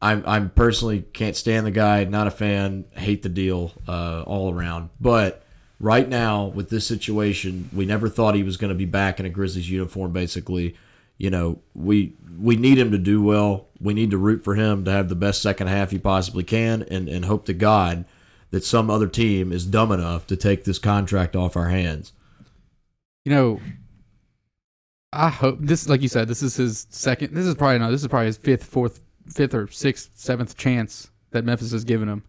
I'm 0.00 0.22
I'm 0.26 0.50
personally 0.50 1.02
can't 1.12 1.36
stand 1.36 1.66
the 1.66 1.70
guy. 1.70 2.04
Not 2.04 2.26
a 2.26 2.30
fan. 2.30 2.84
Hate 2.92 3.22
the 3.22 3.28
deal 3.28 3.72
uh, 3.88 4.22
all 4.22 4.52
around. 4.52 4.90
But 5.00 5.44
right 5.80 6.08
now, 6.08 6.46
with 6.46 6.70
this 6.70 6.86
situation, 6.86 7.68
we 7.72 7.84
never 7.84 8.08
thought 8.08 8.34
he 8.34 8.42
was 8.42 8.56
going 8.56 8.72
to 8.72 8.78
be 8.78 8.84
back 8.84 9.20
in 9.20 9.26
a 9.26 9.30
Grizzlies 9.30 9.70
uniform. 9.70 10.12
Basically, 10.12 10.76
you 11.18 11.28
know, 11.28 11.60
we 11.74 12.14
we 12.38 12.56
need 12.56 12.78
him 12.78 12.92
to 12.92 12.98
do 12.98 13.22
well. 13.22 13.66
We 13.80 13.92
need 13.92 14.12
to 14.12 14.18
root 14.18 14.44
for 14.44 14.54
him 14.54 14.84
to 14.84 14.90
have 14.90 15.08
the 15.08 15.16
best 15.16 15.42
second 15.42 15.66
half 15.66 15.90
he 15.90 15.98
possibly 15.98 16.44
can, 16.44 16.82
and 16.82 17.08
and 17.08 17.24
hope 17.24 17.44
to 17.46 17.52
God 17.52 18.04
that 18.50 18.64
some 18.64 18.90
other 18.90 19.08
team 19.08 19.50
is 19.50 19.66
dumb 19.66 19.90
enough 19.90 20.26
to 20.28 20.36
take 20.36 20.64
this 20.64 20.78
contract 20.78 21.34
off 21.34 21.56
our 21.56 21.68
hands. 21.68 22.12
You 23.24 23.32
know, 23.32 23.60
I 25.12 25.28
hope 25.28 25.58
this, 25.60 25.88
like 25.88 26.00
you 26.00 26.08
said, 26.08 26.28
this 26.28 26.42
is 26.42 26.56
his 26.56 26.86
second. 26.90 27.34
This 27.34 27.46
is 27.46 27.54
probably 27.54 27.78
no. 27.78 27.90
This 27.90 28.00
is 28.02 28.08
probably 28.08 28.26
his 28.26 28.38
fifth, 28.38 28.64
fourth, 28.64 29.02
fifth 29.28 29.54
or 29.54 29.66
sixth, 29.68 30.12
seventh 30.14 30.56
chance 30.56 31.10
that 31.32 31.44
Memphis 31.44 31.72
has 31.72 31.84
given 31.84 32.08
him. 32.08 32.24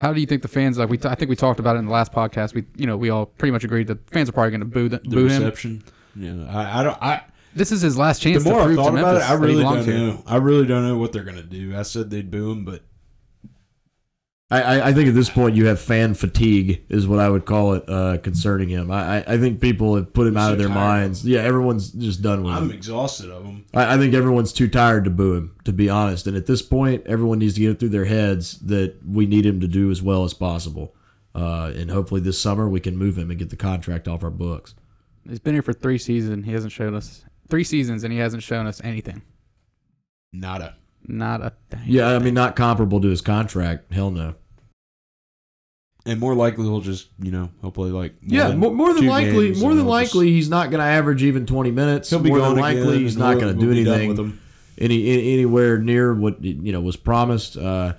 How 0.00 0.12
do 0.12 0.20
you 0.20 0.26
think 0.26 0.42
the 0.42 0.48
fans 0.48 0.78
like? 0.78 0.88
We 0.88 0.98
I 1.04 1.16
think 1.16 1.28
we 1.28 1.34
talked 1.34 1.58
about 1.58 1.74
it 1.74 1.80
in 1.80 1.86
the 1.86 1.92
last 1.92 2.12
podcast. 2.12 2.54
We 2.54 2.64
you 2.76 2.86
know 2.86 2.96
we 2.96 3.10
all 3.10 3.26
pretty 3.26 3.50
much 3.50 3.64
agreed 3.64 3.88
that 3.88 4.08
fans 4.10 4.28
are 4.28 4.32
probably 4.32 4.50
going 4.50 4.60
to 4.60 4.66
boo 4.66 4.88
the, 4.88 4.98
the 4.98 5.08
boo 5.08 5.26
him. 5.26 5.42
reception. 5.42 5.82
Yeah, 6.14 6.46
I, 6.48 6.80
I 6.80 6.82
don't. 6.84 7.02
I 7.02 7.22
This 7.54 7.72
is 7.72 7.82
his 7.82 7.98
last 7.98 8.22
chance 8.22 8.44
the 8.44 8.50
more 8.50 8.64
to 8.64 8.72
I 8.72 8.76
thought 8.76 8.90
to 8.90 8.96
about 8.96 9.14
Memphis 9.14 9.28
it, 9.28 9.30
I 9.30 9.34
really 9.34 9.62
don't 9.62 9.86
know. 9.88 10.22
I 10.26 10.36
really 10.36 10.66
don't 10.66 10.86
know 10.86 10.98
what 10.98 11.12
they're 11.12 11.24
gonna 11.24 11.42
do. 11.42 11.76
I 11.76 11.82
said 11.82 12.10
they'd 12.10 12.30
boo 12.30 12.52
him, 12.52 12.64
but 12.64 12.82
I, 14.50 14.62
I, 14.62 14.88
I 14.88 14.92
think 14.94 15.08
at 15.10 15.14
this 15.14 15.28
point 15.28 15.56
you 15.56 15.66
have 15.66 15.78
fan 15.78 16.14
fatigue 16.14 16.82
is 16.88 17.06
what 17.06 17.18
I 17.18 17.28
would 17.28 17.44
call 17.44 17.74
it 17.74 17.84
uh, 17.86 18.16
concerning 18.18 18.70
him. 18.70 18.90
I, 18.90 19.18
I- 19.18 19.34
I 19.34 19.38
think 19.38 19.60
people 19.60 19.94
have 19.96 20.12
put 20.14 20.26
him 20.26 20.38
out 20.38 20.46
So 20.46 20.52
of 20.52 20.58
their 20.58 20.68
tired. 20.68 20.74
minds. 20.78 21.24
Yeah, 21.26 21.40
everyone's 21.40 21.90
just 21.90 22.22
done 22.22 22.42
with 22.44 22.54
him. 22.56 22.62
I'm 22.64 22.70
exhausted 22.70 23.30
of 23.30 23.44
him. 23.44 23.66
I, 23.74 23.94
I 23.94 23.98
think 23.98 24.14
everyone's 24.14 24.52
too 24.54 24.66
tired 24.68 25.04
to 25.04 25.10
boo 25.10 25.34
him, 25.34 25.54
to 25.64 25.72
be 25.72 25.90
honest. 25.90 26.26
And 26.26 26.34
at 26.36 26.46
this 26.46 26.62
point, 26.62 27.06
everyone 27.06 27.40
needs 27.40 27.54
to 27.54 27.60
get 27.60 27.70
it 27.72 27.78
through 27.80 27.90
their 27.90 28.06
heads 28.06 28.58
that 28.60 28.96
we 29.06 29.26
need 29.26 29.44
him 29.44 29.60
to 29.60 29.68
do 29.68 29.90
as 29.90 30.02
well 30.02 30.24
as 30.24 30.32
possible. 30.32 30.94
Uh, 31.34 31.70
and 31.76 31.90
hopefully 31.90 32.22
this 32.22 32.40
summer 32.40 32.68
we 32.68 32.80
can 32.80 32.96
move 32.96 33.18
him 33.18 33.28
and 33.30 33.38
get 33.38 33.50
the 33.50 33.56
contract 33.56 34.08
off 34.08 34.24
our 34.24 34.30
books. 34.30 34.74
He's 35.28 35.38
been 35.40 35.52
here 35.54 35.62
for 35.62 35.74
three 35.74 35.98
seasons. 35.98 36.46
He 36.46 36.52
hasn't 36.52 36.72
shown 36.72 36.94
us 36.94 37.22
three 37.50 37.64
seasons, 37.64 38.02
and 38.02 38.12
he 38.14 38.18
hasn't 38.18 38.42
shown 38.42 38.66
us 38.66 38.80
anything. 38.82 39.20
Nada. 40.32 40.76
Not 41.08 41.40
a 41.42 41.52
thing. 41.70 41.80
Yeah, 41.86 42.08
I 42.14 42.18
mean, 42.18 42.34
not 42.34 42.54
comparable 42.54 43.00
to 43.00 43.08
his 43.08 43.20
contract. 43.22 43.92
Hell 43.92 44.10
no. 44.10 44.34
and 46.06 46.20
more 46.20 46.34
likely 46.34 46.64
he'll 46.64 46.80
just 46.80 47.08
you 47.20 47.30
know 47.30 47.50
he'll 47.60 47.70
play 47.70 47.90
like 47.90 48.14
Yeah, 48.22 48.48
one, 48.50 48.58
more, 48.58 48.70
more 48.72 48.92
than 48.94 49.02
two 49.04 49.08
likely, 49.08 49.46
games 49.48 49.60
more 49.60 49.70
and 49.70 49.80
than 49.80 49.86
he'll 49.86 50.00
just- 50.00 50.14
likely, 50.14 50.32
he's 50.32 50.48
not 50.48 50.70
going 50.70 50.80
to 50.80 50.86
average 50.86 51.22
even 51.22 51.44
twenty 51.46 51.70
minutes. 51.70 52.10
he'll 52.10 52.18
be 52.20 52.30
more 52.30 52.38
gone 52.38 52.54
than 52.54 52.60
likely, 52.62 52.82
again, 52.82 52.98
he's 53.00 53.14
and 53.16 53.24
not 53.24 53.30
we'll- 53.36 53.40
going 53.40 53.52
to 53.54 53.58
we'll 53.66 53.74
do 53.74 53.78
be 53.80 53.84
done 53.84 53.94
anything 53.94 54.08
with 54.10 54.18
him. 54.20 54.40
any, 54.78 55.08
any 55.10 55.32
anywhere 55.34 55.78
near 55.78 56.14
what 56.14 56.42
you 56.42 56.72
know 56.72 56.80
was 56.80 56.96
promised. 56.96 57.56
Uh, 57.56 57.94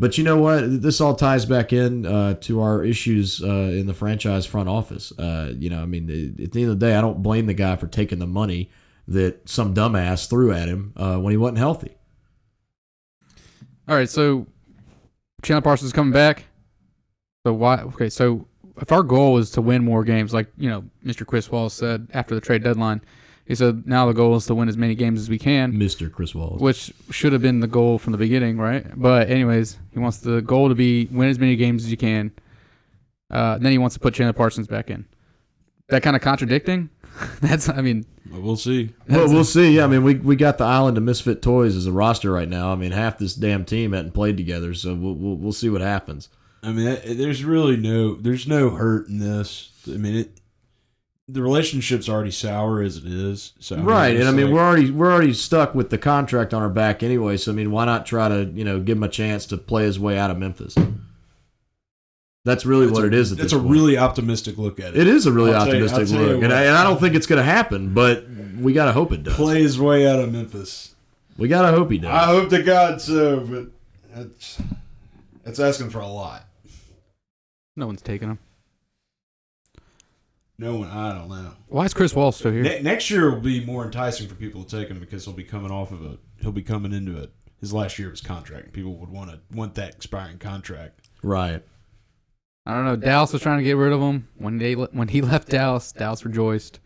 but 0.00 0.16
you 0.16 0.22
know 0.22 0.36
what? 0.38 0.82
This 0.82 1.00
all 1.00 1.16
ties 1.16 1.44
back 1.44 1.72
in 1.72 2.06
uh, 2.06 2.34
to 2.42 2.60
our 2.60 2.84
issues 2.84 3.42
uh, 3.42 3.46
in 3.48 3.86
the 3.86 3.94
franchise 3.94 4.46
front 4.46 4.68
office. 4.68 5.10
Uh, 5.18 5.52
you 5.58 5.68
know, 5.70 5.82
I 5.82 5.86
mean, 5.86 6.04
at 6.40 6.52
the 6.52 6.62
end 6.62 6.70
of 6.70 6.78
the 6.78 6.86
day, 6.86 6.94
I 6.94 7.00
don't 7.00 7.20
blame 7.22 7.46
the 7.46 7.54
guy 7.54 7.74
for 7.74 7.88
taking 7.88 8.20
the 8.20 8.26
money 8.28 8.70
that 9.08 9.48
some 9.48 9.74
dumbass 9.74 10.28
threw 10.30 10.52
at 10.52 10.68
him 10.68 10.92
uh, 10.96 11.16
when 11.16 11.32
he 11.32 11.36
wasn't 11.36 11.58
healthy. 11.58 11.96
All 13.88 13.96
right, 13.96 14.08
so 14.08 14.46
Chandler 15.42 15.62
Parsons 15.62 15.86
is 15.86 15.92
coming 15.92 16.12
back. 16.12 16.44
So 17.46 17.54
why? 17.54 17.78
Okay, 17.78 18.10
so 18.10 18.46
if 18.80 18.92
our 18.92 19.02
goal 19.02 19.38
is 19.38 19.50
to 19.52 19.62
win 19.62 19.84
more 19.84 20.04
games, 20.04 20.34
like 20.34 20.48
you 20.58 20.68
know, 20.68 20.84
Mr. 21.04 21.26
Chris 21.26 21.50
Wallace 21.50 21.74
said 21.74 22.08
after 22.12 22.34
the 22.34 22.40
trade 22.40 22.62
deadline, 22.62 23.00
he 23.46 23.54
said 23.54 23.86
now 23.86 24.04
the 24.06 24.12
goal 24.12 24.36
is 24.36 24.44
to 24.46 24.54
win 24.54 24.68
as 24.68 24.76
many 24.76 24.94
games 24.94 25.20
as 25.20 25.30
we 25.30 25.38
can, 25.38 25.76
Mister 25.78 26.10
Chris 26.10 26.34
Wallace. 26.34 26.60
which 26.60 26.92
should 27.10 27.32
have 27.32 27.40
been 27.40 27.60
the 27.60 27.66
goal 27.66 27.98
from 27.98 28.12
the 28.12 28.18
beginning, 28.18 28.58
right? 28.58 28.84
But 28.94 29.30
anyways, 29.30 29.78
he 29.92 29.98
wants 29.98 30.18
the 30.18 30.42
goal 30.42 30.68
to 30.68 30.74
be 30.74 31.06
win 31.06 31.28
as 31.30 31.38
many 31.38 31.56
games 31.56 31.84
as 31.84 31.90
you 31.90 31.96
can. 31.96 32.30
Uh, 33.30 33.56
then 33.58 33.72
he 33.72 33.78
wants 33.78 33.94
to 33.94 34.00
put 34.00 34.14
Chandler 34.14 34.34
Parsons 34.34 34.66
back 34.66 34.90
in. 34.90 35.06
That 35.88 36.02
kind 36.02 36.14
of 36.16 36.22
contradicting. 36.22 36.90
That's, 37.40 37.68
I 37.68 37.80
mean, 37.80 38.04
we'll 38.30 38.56
see. 38.56 38.90
Well, 39.08 39.28
we'll 39.28 39.44
see. 39.44 39.76
Yeah, 39.76 39.84
I 39.84 39.86
mean, 39.88 40.04
we, 40.04 40.14
we 40.16 40.36
got 40.36 40.58
the 40.58 40.64
island 40.64 40.96
of 40.98 41.02
misfit 41.02 41.40
toys 41.42 41.74
as 41.76 41.86
a 41.86 41.92
roster 41.92 42.30
right 42.30 42.48
now. 42.48 42.72
I 42.72 42.76
mean, 42.76 42.92
half 42.92 43.18
this 43.18 43.34
damn 43.34 43.64
team 43.64 43.92
hadn't 43.92 44.12
played 44.12 44.36
together, 44.36 44.74
so 44.74 44.94
we'll 44.94 45.14
we'll, 45.14 45.36
we'll 45.36 45.52
see 45.52 45.70
what 45.70 45.80
happens. 45.80 46.28
I 46.62 46.72
mean, 46.72 46.84
that- 46.84 47.16
there's 47.16 47.42
really 47.44 47.76
no 47.76 48.14
there's 48.14 48.46
no 48.46 48.70
hurt 48.70 49.08
in 49.08 49.18
this. 49.18 49.70
I 49.86 49.96
mean, 49.96 50.14
it 50.16 50.40
the 51.30 51.42
relationship's 51.42 52.08
already 52.08 52.30
sour 52.30 52.82
as 52.82 52.98
it 52.98 53.04
is. 53.06 53.52
So 53.58 53.74
I 53.76 53.78
mean, 53.78 53.86
Right, 53.86 54.16
and 54.16 54.28
I 54.28 54.30
mean 54.30 54.46
like- 54.46 54.54
we're 54.54 54.64
already 54.66 54.90
we're 54.90 55.10
already 55.12 55.32
stuck 55.32 55.74
with 55.74 55.88
the 55.90 55.98
contract 55.98 56.52
on 56.54 56.62
our 56.62 56.68
back 56.70 57.02
anyway. 57.02 57.36
So 57.38 57.50
I 57.50 57.54
mean, 57.54 57.70
why 57.70 57.86
not 57.86 58.04
try 58.06 58.28
to 58.28 58.44
you 58.44 58.64
know 58.64 58.78
give 58.78 58.98
him 58.98 59.02
a 59.04 59.08
chance 59.08 59.46
to 59.46 59.56
play 59.56 59.84
his 59.84 59.98
way 59.98 60.18
out 60.18 60.30
of 60.30 60.36
Memphis? 60.38 60.74
That's 62.48 62.64
really 62.66 62.86
That's 62.86 62.94
what 62.96 63.04
a- 63.04 63.08
it 63.08 63.14
is. 63.14 63.30
At 63.32 63.38
That's 63.38 63.52
this 63.52 63.58
a 63.58 63.62
point. 63.62 63.70
really 63.72 63.98
optimistic 63.98 64.56
look 64.58 64.80
at 64.80 64.94
it. 64.94 64.96
it 64.96 65.06
is 65.06 65.26
a 65.26 65.32
really 65.32 65.52
I'll 65.54 65.62
optimistic 65.62 66.08
you 66.08 66.18
look, 66.18 66.42
and 66.42 66.52
I, 66.52 66.64
and 66.64 66.76
I 66.76 66.82
don't 66.82 66.98
think 67.00 67.14
it's 67.14 67.26
going 67.26 67.38
to 67.38 67.44
happen, 67.44 67.94
but 67.94 68.26
we 68.58 68.72
got 68.72 68.86
to 68.86 68.92
hope 68.92 69.12
it 69.12 69.22
does. 69.22 69.34
Plays 69.34 69.78
way 69.78 70.06
out 70.08 70.18
of 70.20 70.32
Memphis. 70.32 70.94
We 71.36 71.46
got 71.48 71.62
to 71.70 71.76
hope 71.76 71.90
he 71.90 71.98
does. 71.98 72.10
I 72.10 72.24
hope 72.26 72.50
to 72.50 72.62
God 72.62 73.00
so, 73.00 73.40
but 73.40 73.66
it's 74.20 74.60
it's 75.46 75.60
asking 75.60 75.90
for 75.90 76.00
a 76.00 76.06
lot. 76.08 76.44
no 77.76 77.86
one's 77.86 78.02
taking 78.02 78.28
him. 78.30 78.38
No 80.60 80.74
one, 80.76 80.88
I 80.88 81.16
don't 81.16 81.28
know. 81.28 81.52
Why 81.68 81.84
is 81.84 81.94
Chris 81.94 82.14
Wallace 82.14 82.36
still 82.38 82.50
here? 82.50 82.62
Ne- 82.64 82.82
next 82.82 83.10
year 83.10 83.30
will 83.30 83.40
be 83.40 83.64
more 83.64 83.84
enticing 83.84 84.26
for 84.26 84.34
people 84.34 84.64
to 84.64 84.76
take 84.80 84.88
him 84.88 84.98
because 84.98 85.24
he'll 85.24 85.34
be 85.34 85.44
coming 85.44 85.70
off 85.70 85.92
of 85.92 86.04
a 86.04 86.18
he'll 86.40 86.50
be 86.50 86.62
coming 86.62 86.92
into 86.92 87.16
it 87.16 87.30
his 87.60 87.72
last 87.72 87.98
year 87.98 88.08
of 88.08 88.12
his 88.12 88.20
contract. 88.20 88.64
and 88.64 88.72
People 88.72 88.96
would 88.96 89.10
want 89.10 89.30
to 89.30 89.38
want 89.56 89.76
that 89.76 89.90
expiring 89.94 90.38
contract. 90.38 91.08
right. 91.22 91.62
I 92.68 92.74
don't 92.74 92.84
know. 92.84 92.96
Dallas 92.96 93.32
was 93.32 93.40
trying 93.40 93.58
to 93.58 93.64
get 93.64 93.78
rid 93.78 93.94
of 93.94 94.00
him 94.00 94.28
when 94.36 94.58
they 94.58 94.74
when 94.74 95.08
he 95.08 95.22
left 95.32 95.48
Dallas. 95.48 95.90
Dallas 95.90 96.24
rejoiced, 96.24 96.80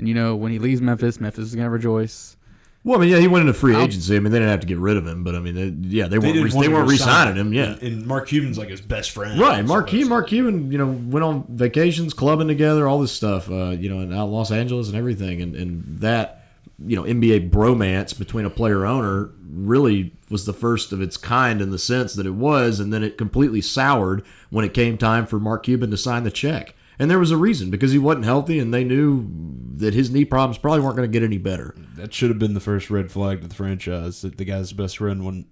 and 0.00 0.08
you 0.08 0.14
know 0.14 0.34
when 0.34 0.50
he 0.50 0.58
leaves 0.58 0.80
Memphis, 0.80 1.20
Memphis 1.20 1.44
is 1.44 1.54
gonna 1.54 1.70
rejoice. 1.70 2.36
Well, 2.82 2.98
I 2.98 3.00
mean, 3.00 3.10
yeah, 3.10 3.18
he 3.18 3.28
went 3.28 3.42
into 3.42 3.54
free 3.54 3.74
agency. 3.76 4.14
I 4.14 4.18
mean, 4.18 4.30
they 4.30 4.38
didn't 4.40 4.50
have 4.50 4.60
to 4.60 4.66
get 4.66 4.76
rid 4.76 4.98
of 4.98 5.06
him, 5.06 5.24
but 5.24 5.34
I 5.34 5.40
mean, 5.40 5.54
they, 5.54 5.68
yeah, 5.88 6.06
they, 6.06 6.18
weren't 6.18 6.34
didn't 6.34 6.44
re- 6.44 6.50
want 6.50 6.64
they 6.64 6.68
to 6.68 6.74
weren't 6.74 6.90
resign 6.90 7.28
re-signing 7.28 7.36
him. 7.40 7.52
Yeah, 7.54 7.72
And, 7.72 7.82
and 7.82 8.06
Mark 8.06 8.28
Cuban's 8.28 8.58
like 8.58 8.68
his 8.68 8.82
best 8.82 9.12
friend. 9.12 9.40
Right, 9.40 9.64
Mark 9.64 9.86
Cuban. 9.86 10.08
Mark 10.10 10.26
Cuban, 10.28 10.70
you 10.70 10.76
know, 10.76 10.88
went 10.88 11.24
on 11.24 11.46
vacations, 11.48 12.12
clubbing 12.12 12.48
together, 12.48 12.86
all 12.86 13.00
this 13.00 13.12
stuff, 13.12 13.48
uh, 13.50 13.70
you 13.70 13.88
know, 13.88 14.00
and 14.00 14.12
out 14.12 14.26
in 14.26 14.32
Los 14.32 14.50
Angeles 14.50 14.88
and 14.88 14.98
everything, 14.98 15.40
and 15.40 15.56
and 15.56 16.00
that, 16.00 16.43
you 16.78 16.96
know, 16.96 17.02
NBA 17.04 17.50
bromance 17.50 18.16
between 18.18 18.44
a 18.44 18.50
player 18.50 18.84
owner 18.84 19.30
really 19.48 20.12
was 20.30 20.46
the 20.46 20.52
first 20.52 20.92
of 20.92 21.00
its 21.00 21.16
kind 21.16 21.60
in 21.60 21.70
the 21.70 21.78
sense 21.78 22.14
that 22.14 22.26
it 22.26 22.34
was, 22.34 22.80
and 22.80 22.92
then 22.92 23.04
it 23.04 23.18
completely 23.18 23.60
soured 23.60 24.24
when 24.50 24.64
it 24.64 24.74
came 24.74 24.98
time 24.98 25.26
for 25.26 25.38
Mark 25.38 25.64
Cuban 25.64 25.90
to 25.90 25.96
sign 25.96 26.24
the 26.24 26.30
check, 26.30 26.74
and 26.98 27.10
there 27.10 27.18
was 27.18 27.30
a 27.30 27.36
reason 27.36 27.70
because 27.70 27.92
he 27.92 27.98
wasn't 27.98 28.24
healthy, 28.24 28.58
and 28.58 28.72
they 28.72 28.84
knew 28.84 29.28
that 29.76 29.94
his 29.94 30.10
knee 30.10 30.24
problems 30.24 30.58
probably 30.58 30.80
weren't 30.80 30.96
going 30.96 31.10
to 31.10 31.12
get 31.12 31.24
any 31.24 31.38
better. 31.38 31.74
That 31.96 32.12
should 32.12 32.30
have 32.30 32.38
been 32.38 32.54
the 32.54 32.60
first 32.60 32.90
red 32.90 33.10
flag 33.10 33.42
to 33.42 33.48
the 33.48 33.54
franchise 33.54 34.22
that 34.22 34.38
the 34.38 34.44
guy's 34.44 34.72
best 34.72 34.98
friend 34.98 35.24
wouldn't 35.24 35.46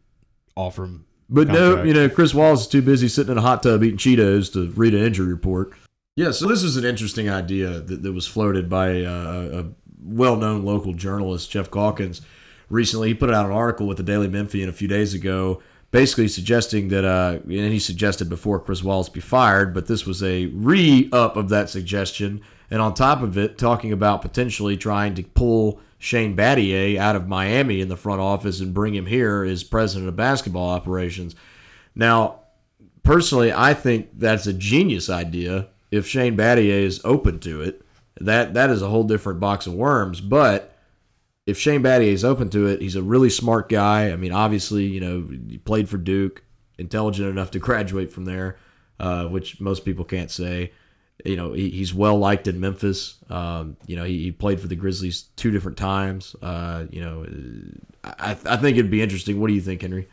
offer 0.57 0.85
him. 0.85 1.07
But 1.29 1.49
no, 1.49 1.83
you 1.83 1.95
know, 1.95 2.11
Chris 2.11 2.35
Wallace 2.35 2.63
is 2.63 2.67
too 2.67 2.83
busy 2.83 3.09
sitting 3.09 3.33
in 3.33 3.39
a 3.39 3.43
hot 3.43 3.63
tub 3.63 3.83
eating 3.83 3.97
Cheetos 3.97 4.53
to 4.53 4.71
read 4.73 4.95
an 4.95 5.03
injury 5.03 5.29
report. 5.29 5.73
Yeah, 6.15 6.31
so 6.31 6.47
this 6.47 6.63
is 6.63 6.77
an 6.77 6.85
interesting 6.85 7.31
idea 7.31 7.81
that, 7.81 8.03
that 8.03 8.13
was 8.13 8.27
floated 8.27 8.69
by 8.69 9.03
uh, 9.03 9.65
a 9.65 9.82
well-known 10.05 10.65
local 10.65 10.93
journalist, 10.93 11.51
Geoff 11.51 11.71
Calkins. 11.71 12.21
Recently, 12.69 13.09
he 13.09 13.15
put 13.15 13.31
out 13.31 13.47
an 13.47 13.53
article 13.53 13.87
with 13.87 13.99
the 13.99 14.03
Daily 14.03 14.29
Memphian 14.29 14.69
a 14.69 14.73
few 14.73 14.89
days 14.89 15.15
ago, 15.15 15.63
basically 15.91 16.29
suggesting 16.29 16.89
that, 16.89 17.05
uh, 17.05 17.39
and 17.45 17.73
he 17.73 17.79
suggested 17.79 18.29
before 18.29 18.59
Chris 18.59 18.83
Wallace 18.83 19.11
be 19.11 19.21
fired, 19.21 19.75
but 19.75 19.87
this 19.87 20.07
was 20.07 20.23
a 20.23 20.47
re-up 20.47 21.37
of 21.37 21.51
that 21.51 21.69
suggestion, 21.69 22.41
and 22.71 22.81
on 22.81 22.95
top 22.95 23.23
of 23.23 23.37
it, 23.37 23.59
talking 23.59 23.93
about 23.93 24.23
potentially 24.23 24.77
trying 24.77 25.15
to 25.15 25.23
pull 25.23 25.81
Shane 25.99 26.35
Battier 26.35 26.97
out 26.97 27.15
of 27.15 27.29
Miami 27.29 27.81
in 27.81 27.89
the 27.89 27.97
front 27.97 28.21
office 28.21 28.59
and 28.59 28.73
bring 28.73 28.95
him 28.95 29.07
here 29.07 29.45
as 29.45 29.63
president 29.63 30.09
of 30.09 30.17
basketball 30.17 30.71
operations. 30.71 31.37
Now, 31.95 32.41
personally, 33.03 33.53
I 33.53 33.75
think 33.75 34.09
that's 34.15 34.47
a 34.47 34.53
genius 34.55 35.11
idea 35.11 35.69
if 35.91 36.07
Shane 36.07 36.37
Battier 36.37 36.83
is 36.83 37.03
open 37.05 37.39
to 37.41 37.61
it. 37.61 37.82
That 38.25 38.55
that 38.55 38.71
is 38.71 38.83
a 38.83 38.89
whole 38.89 39.05
different 39.05 39.41
box 39.41 39.67
of 39.67 39.75
worms. 39.75 40.21
But 40.21 40.77
if 41.47 41.59
Shane 41.59 41.83
Battier 41.83 42.13
is 42.13 42.25
open 42.25 42.51
to 42.51 42.67
it, 42.67 42.81
he's 42.81 42.97
a 42.97 43.03
really 43.03 43.31
smart 43.31 43.69
guy. 43.69 44.11
I 44.11 44.17
mean, 44.17 44.33
obviously, 44.33 44.85
you 44.85 45.01
know, 45.01 45.27
he 45.49 45.59
played 45.59 45.89
for 45.89 45.99
Duke, 45.99 46.45
intelligent 46.79 47.29
enough 47.29 47.51
to 47.53 47.59
graduate 47.61 48.13
from 48.13 48.25
there, 48.25 48.57
uh, 49.01 49.27
which 49.27 49.61
most 49.61 49.85
people 49.85 50.05
can't 50.05 50.31
say. 50.31 50.73
You 51.25 51.37
know, 51.37 51.53
he, 51.53 51.71
he's 51.71 51.95
well 51.95 52.19
liked 52.19 52.49
in 52.49 52.59
Memphis. 52.59 53.19
Um, 53.31 53.77
you 53.87 53.95
know, 53.97 54.05
he, 54.05 54.19
he 54.19 54.33
played 54.33 54.61
for 54.61 54.67
the 54.67 54.75
Grizzlies 54.75 55.23
two 55.37 55.51
different 55.51 55.79
times. 55.79 56.35
Uh, 56.43 56.87
you 56.91 57.01
know, 57.01 57.27
I, 58.03 58.31
I 58.31 58.57
think 58.57 58.77
it'd 58.77 58.91
be 58.91 59.03
interesting. 59.03 59.41
What 59.41 59.49
do 59.49 59.55
you 59.55 59.61
think, 59.61 59.83
Henry? 59.83 60.09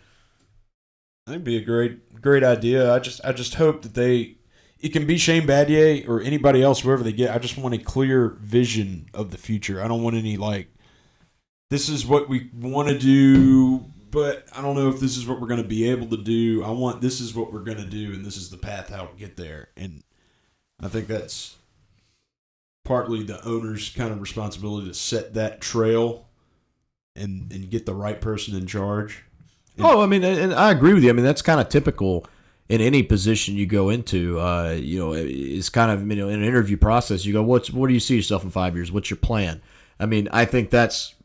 I 1.25 1.31
think 1.31 1.41
it'd 1.41 1.45
be 1.45 1.57
a 1.57 1.61
great 1.61 2.21
great 2.21 2.43
idea. 2.43 2.93
I 2.93 2.99
just 2.99 3.21
I 3.23 3.31
just 3.31 3.55
hope 3.55 3.81
that 3.83 3.93
they 3.93 4.38
it 4.79 4.89
can 4.89 5.05
be 5.05 5.17
Shane 5.17 5.45
Battier 5.45 6.07
or 6.07 6.21
anybody 6.21 6.63
else 6.63 6.79
whoever 6.79 7.03
they 7.03 7.11
get. 7.11 7.33
I 7.33 7.37
just 7.37 7.57
want 7.57 7.75
a 7.75 7.77
clear 7.77 8.29
vision 8.41 9.09
of 9.13 9.31
the 9.31 9.37
future. 9.37 9.83
I 9.83 9.87
don't 9.87 10.03
want 10.03 10.15
any 10.15 10.37
like 10.37 10.69
this 11.69 11.89
is 11.89 12.05
what 12.05 12.29
we 12.29 12.49
want 12.59 12.87
to 12.89 12.97
do, 12.97 13.85
but 14.09 14.47
I 14.55 14.61
don't 14.61 14.75
know 14.75 14.89
if 14.89 14.99
this 14.99 15.17
is 15.17 15.27
what 15.27 15.39
we're 15.41 15.47
going 15.47 15.61
to 15.61 15.67
be 15.67 15.89
able 15.89 16.07
to 16.07 16.17
do. 16.17 16.63
I 16.63 16.71
want 16.71 17.01
this 17.01 17.19
is 17.19 17.35
what 17.35 17.51
we're 17.51 17.63
going 17.63 17.77
to 17.77 17.85
do 17.85 18.13
and 18.13 18.25
this 18.25 18.37
is 18.37 18.49
the 18.49 18.57
path 18.57 18.89
how 18.89 19.05
to 19.05 19.17
get 19.17 19.35
there. 19.35 19.67
And 19.75 20.03
I 20.81 20.87
think 20.87 21.07
that's 21.07 21.57
partly 22.85 23.23
the 23.23 23.45
owner's 23.45 23.89
kind 23.89 24.11
of 24.11 24.21
responsibility 24.21 24.87
to 24.87 24.93
set 24.93 25.33
that 25.33 25.59
trail 25.59 26.27
and 27.15 27.51
and 27.51 27.69
get 27.69 27.85
the 27.85 27.93
right 27.93 28.21
person 28.21 28.55
in 28.55 28.65
charge. 28.65 29.25
Oh, 29.81 30.01
I 30.01 30.05
mean, 30.05 30.23
and 30.23 30.39
and 30.39 30.53
I 30.53 30.71
agree 30.71 30.93
with 30.93 31.03
you. 31.03 31.09
I 31.09 31.13
mean, 31.13 31.25
that's 31.25 31.41
kind 31.41 31.59
of 31.59 31.67
typical 31.69 32.25
in 32.69 32.81
any 32.81 33.01
position 33.03 33.55
you 33.55 33.65
go 33.65 33.89
into. 33.89 34.39
Uh, 34.39 34.77
you 34.79 34.99
know, 34.99 35.13
it's 35.13 35.69
kind 35.69 35.91
of 35.91 36.07
you 36.07 36.15
know 36.15 36.29
in 36.29 36.41
an 36.41 36.47
interview 36.47 36.77
process. 36.77 37.25
You 37.25 37.33
go, 37.33 37.43
what's 37.43 37.71
what 37.71 37.87
do 37.87 37.93
you 37.93 37.99
see 37.99 38.15
yourself 38.15 38.43
in 38.43 38.51
five 38.51 38.75
years? 38.75 38.91
What's 38.91 39.09
your 39.09 39.17
plan? 39.17 39.61
I 39.99 40.05
mean, 40.05 40.29
I 40.31 40.45
think 40.45 40.69
that's 40.69 41.15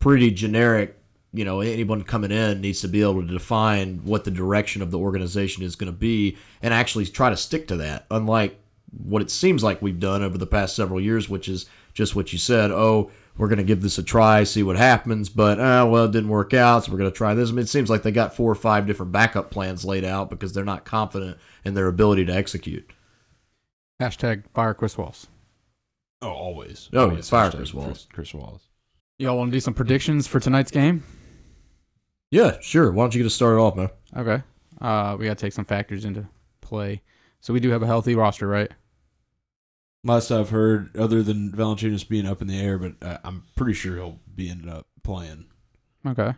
pretty 0.00 0.30
generic. 0.30 0.98
You 1.32 1.44
know, 1.44 1.60
anyone 1.60 2.02
coming 2.02 2.30
in 2.32 2.62
needs 2.62 2.80
to 2.80 2.88
be 2.88 3.02
able 3.02 3.20
to 3.20 3.28
define 3.28 3.98
what 4.04 4.24
the 4.24 4.30
direction 4.30 4.80
of 4.80 4.90
the 4.90 4.98
organization 4.98 5.62
is 5.62 5.76
going 5.76 5.92
to 5.92 5.96
be 5.96 6.38
and 6.62 6.72
actually 6.72 7.04
try 7.04 7.28
to 7.28 7.36
stick 7.36 7.68
to 7.68 7.76
that. 7.76 8.06
Unlike 8.10 8.58
what 8.90 9.20
it 9.20 9.30
seems 9.30 9.62
like 9.62 9.82
we've 9.82 10.00
done 10.00 10.22
over 10.22 10.38
the 10.38 10.46
past 10.46 10.74
several 10.74 11.00
years, 11.00 11.28
which 11.28 11.46
is 11.46 11.66
just 11.92 12.16
what 12.16 12.32
you 12.32 12.38
said. 12.38 12.70
Oh, 12.70 13.10
we're 13.38 13.48
going 13.48 13.58
to 13.58 13.64
give 13.64 13.82
this 13.82 13.98
a 13.98 14.02
try, 14.02 14.44
see 14.44 14.62
what 14.62 14.76
happens, 14.76 15.28
but 15.28 15.58
uh, 15.58 15.86
well, 15.88 16.06
it 16.06 16.12
didn't 16.12 16.30
work 16.30 16.54
out, 16.54 16.84
so 16.84 16.92
we're 16.92 16.98
going 16.98 17.10
to 17.10 17.16
try 17.16 17.34
this. 17.34 17.50
I 17.50 17.52
mean, 17.52 17.64
it 17.64 17.68
seems 17.68 17.90
like 17.90 18.02
they 18.02 18.12
got 18.12 18.34
four 18.34 18.50
or 18.50 18.54
five 18.54 18.86
different 18.86 19.12
backup 19.12 19.50
plans 19.50 19.84
laid 19.84 20.04
out 20.04 20.30
because 20.30 20.52
they're 20.52 20.64
not 20.64 20.84
confident 20.84 21.38
in 21.64 21.74
their 21.74 21.86
ability 21.88 22.24
to 22.26 22.34
execute. 22.34 22.90
Hashtag 24.00 24.44
fire 24.54 24.74
Chris 24.74 24.96
Wallace. 24.96 25.26
Oh, 26.22 26.30
always. 26.30 26.88
Oh, 26.92 27.10
Always 27.10 27.28
fire 27.28 27.50
Chris 27.50 27.74
Wallace. 27.74 28.08
Chris 28.12 28.32
Wallace. 28.32 28.62
Y'all 29.18 29.36
want 29.38 29.50
to 29.50 29.56
do 29.56 29.60
some 29.60 29.74
predictions 29.74 30.26
for 30.26 30.40
tonight's 30.40 30.70
game? 30.70 31.02
Yeah, 32.30 32.58
sure. 32.60 32.90
Why 32.90 33.04
don't 33.04 33.14
you 33.14 33.20
get 33.22 33.26
us 33.26 33.34
started 33.34 33.60
off, 33.60 33.76
man? 33.76 33.88
Okay. 34.16 34.42
Uh, 34.80 35.16
we 35.18 35.26
got 35.26 35.38
to 35.38 35.42
take 35.42 35.52
some 35.52 35.64
factors 35.64 36.04
into 36.04 36.26
play. 36.60 37.00
So 37.40 37.52
we 37.52 37.60
do 37.60 37.70
have 37.70 37.82
a 37.82 37.86
healthy 37.86 38.14
roster, 38.14 38.46
right? 38.46 38.70
Last 40.06 40.30
I've 40.30 40.50
heard, 40.50 40.96
other 40.96 41.22
than 41.22 41.50
Valanciunas 41.52 42.08
being 42.08 42.26
up 42.26 42.40
in 42.40 42.48
the 42.48 42.60
air, 42.60 42.78
but 42.78 42.94
uh, 43.02 43.18
I'm 43.24 43.42
pretty 43.56 43.72
sure 43.74 43.96
he'll 43.96 44.20
be 44.34 44.48
ended 44.48 44.68
up 44.68 44.86
playing. 45.02 45.46
Okay. 46.06 46.32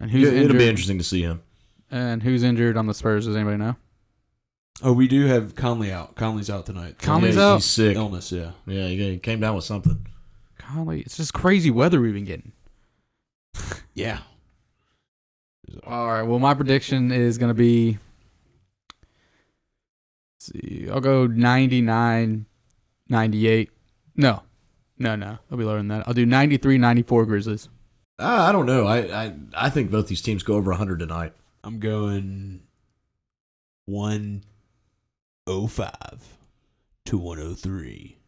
And 0.00 0.10
who's 0.10 0.22
Yeah, 0.32 0.40
it'll 0.40 0.56
be 0.56 0.68
interesting 0.68 0.98
to 0.98 1.04
see 1.04 1.22
him. 1.22 1.42
And 1.90 2.22
who's 2.22 2.42
injured 2.42 2.76
on 2.76 2.86
the 2.86 2.94
Spurs? 2.94 3.26
Does 3.26 3.34
anybody 3.36 3.56
know? 3.56 3.76
Oh, 4.82 4.92
we 4.92 5.08
do 5.08 5.26
have 5.26 5.54
Conley 5.54 5.90
out. 5.90 6.14
Conley's 6.16 6.50
out 6.50 6.66
tonight. 6.66 6.98
Conley's 6.98 7.36
Yeah, 7.36 7.42
out. 7.42 7.54
He's 7.56 7.64
sick. 7.64 7.96
Illness, 7.96 8.30
yeah. 8.30 8.50
Yeah, 8.66 8.86
he 8.88 8.96
he 9.12 9.18
came 9.18 9.40
down 9.40 9.54
with 9.56 9.64
something. 9.64 10.06
Conley, 10.58 11.00
it's 11.00 11.16
just 11.16 11.32
crazy 11.32 11.70
weather 11.70 12.00
we've 12.00 12.12
been 12.14 12.24
getting. 12.24 12.52
Yeah. 13.94 14.18
All 15.84 16.06
right. 16.08 16.22
Well, 16.22 16.38
my 16.38 16.54
prediction 16.54 17.10
is 17.10 17.38
going 17.38 17.50
to 17.50 17.54
be. 17.54 17.98
Let's 20.54 20.66
see. 20.66 20.88
I'll 20.90 21.00
go 21.00 21.26
99, 21.26 22.46
98. 23.08 23.70
No, 24.16 24.42
no, 24.98 25.16
no. 25.16 25.38
I'll 25.50 25.58
be 25.58 25.64
lower 25.64 25.78
than 25.78 25.88
that. 25.88 26.06
I'll 26.06 26.14
do 26.14 26.26
93, 26.26 26.78
94 26.78 27.26
Grizzlies. 27.26 27.68
I, 28.18 28.48
I 28.48 28.52
don't 28.52 28.66
know. 28.66 28.86
I, 28.86 29.24
I 29.24 29.34
I 29.54 29.70
think 29.70 29.90
both 29.90 30.08
these 30.08 30.22
teams 30.22 30.42
go 30.42 30.54
over 30.54 30.70
100 30.70 30.98
tonight. 30.98 31.32
I'm 31.62 31.78
going 31.80 32.62
105 33.86 36.38
to 37.06 37.18
103. 37.18 38.18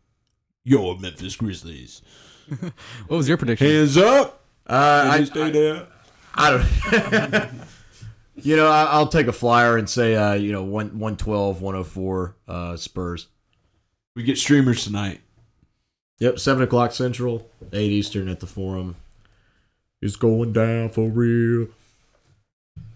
Your 0.64 0.98
Memphis 0.98 1.36
Grizzlies. 1.36 2.02
What 3.08 3.18
was 3.18 3.28
your 3.28 3.36
prediction? 3.36 3.66
Hands 3.66 3.96
up. 3.98 4.42
Uh, 4.66 5.10
I, 5.12 5.24
stay 5.24 5.42
I, 5.42 5.50
there. 5.50 5.86
I 6.34 6.50
don't. 6.50 6.64
you 8.42 8.56
know, 8.56 8.68
I, 8.68 8.84
I'll 8.84 9.08
take 9.08 9.26
a 9.26 9.32
flyer 9.32 9.76
and 9.76 9.88
say, 9.88 10.14
uh, 10.14 10.34
you 10.34 10.52
know, 10.52 10.62
one 10.62 10.98
112, 10.98 11.60
104 11.60 12.36
uh, 12.46 12.76
Spurs. 12.76 13.28
We 14.14 14.22
get 14.22 14.38
streamers 14.38 14.84
tonight. 14.84 15.20
Yep, 16.18 16.38
seven 16.40 16.64
o'clock 16.64 16.92
Central, 16.92 17.48
eight 17.72 17.92
Eastern 17.92 18.28
at 18.28 18.40
the 18.40 18.46
Forum. 18.46 18.96
It's 20.02 20.16
going 20.16 20.52
down 20.52 20.88
for 20.90 21.08
real. 21.08 21.68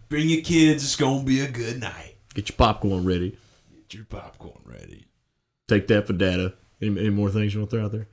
Bring 0.08 0.28
your 0.28 0.42
kids. 0.42 0.84
It's 0.84 0.96
going 0.96 1.20
to 1.20 1.26
be 1.26 1.40
a 1.40 1.48
good 1.48 1.80
night. 1.80 2.16
Get 2.34 2.48
your 2.48 2.56
popcorn 2.56 3.04
ready. 3.04 3.38
Get 3.88 3.94
your 3.94 4.04
popcorn 4.04 4.60
ready. 4.64 5.06
Take 5.68 5.86
that 5.88 6.06
for 6.06 6.12
data. 6.12 6.54
Any, 6.80 6.98
any 6.98 7.10
more 7.10 7.30
things 7.30 7.54
you 7.54 7.60
want 7.60 7.70
to 7.70 7.76
throw 7.76 7.84
out 7.86 7.92
there? 7.92 8.08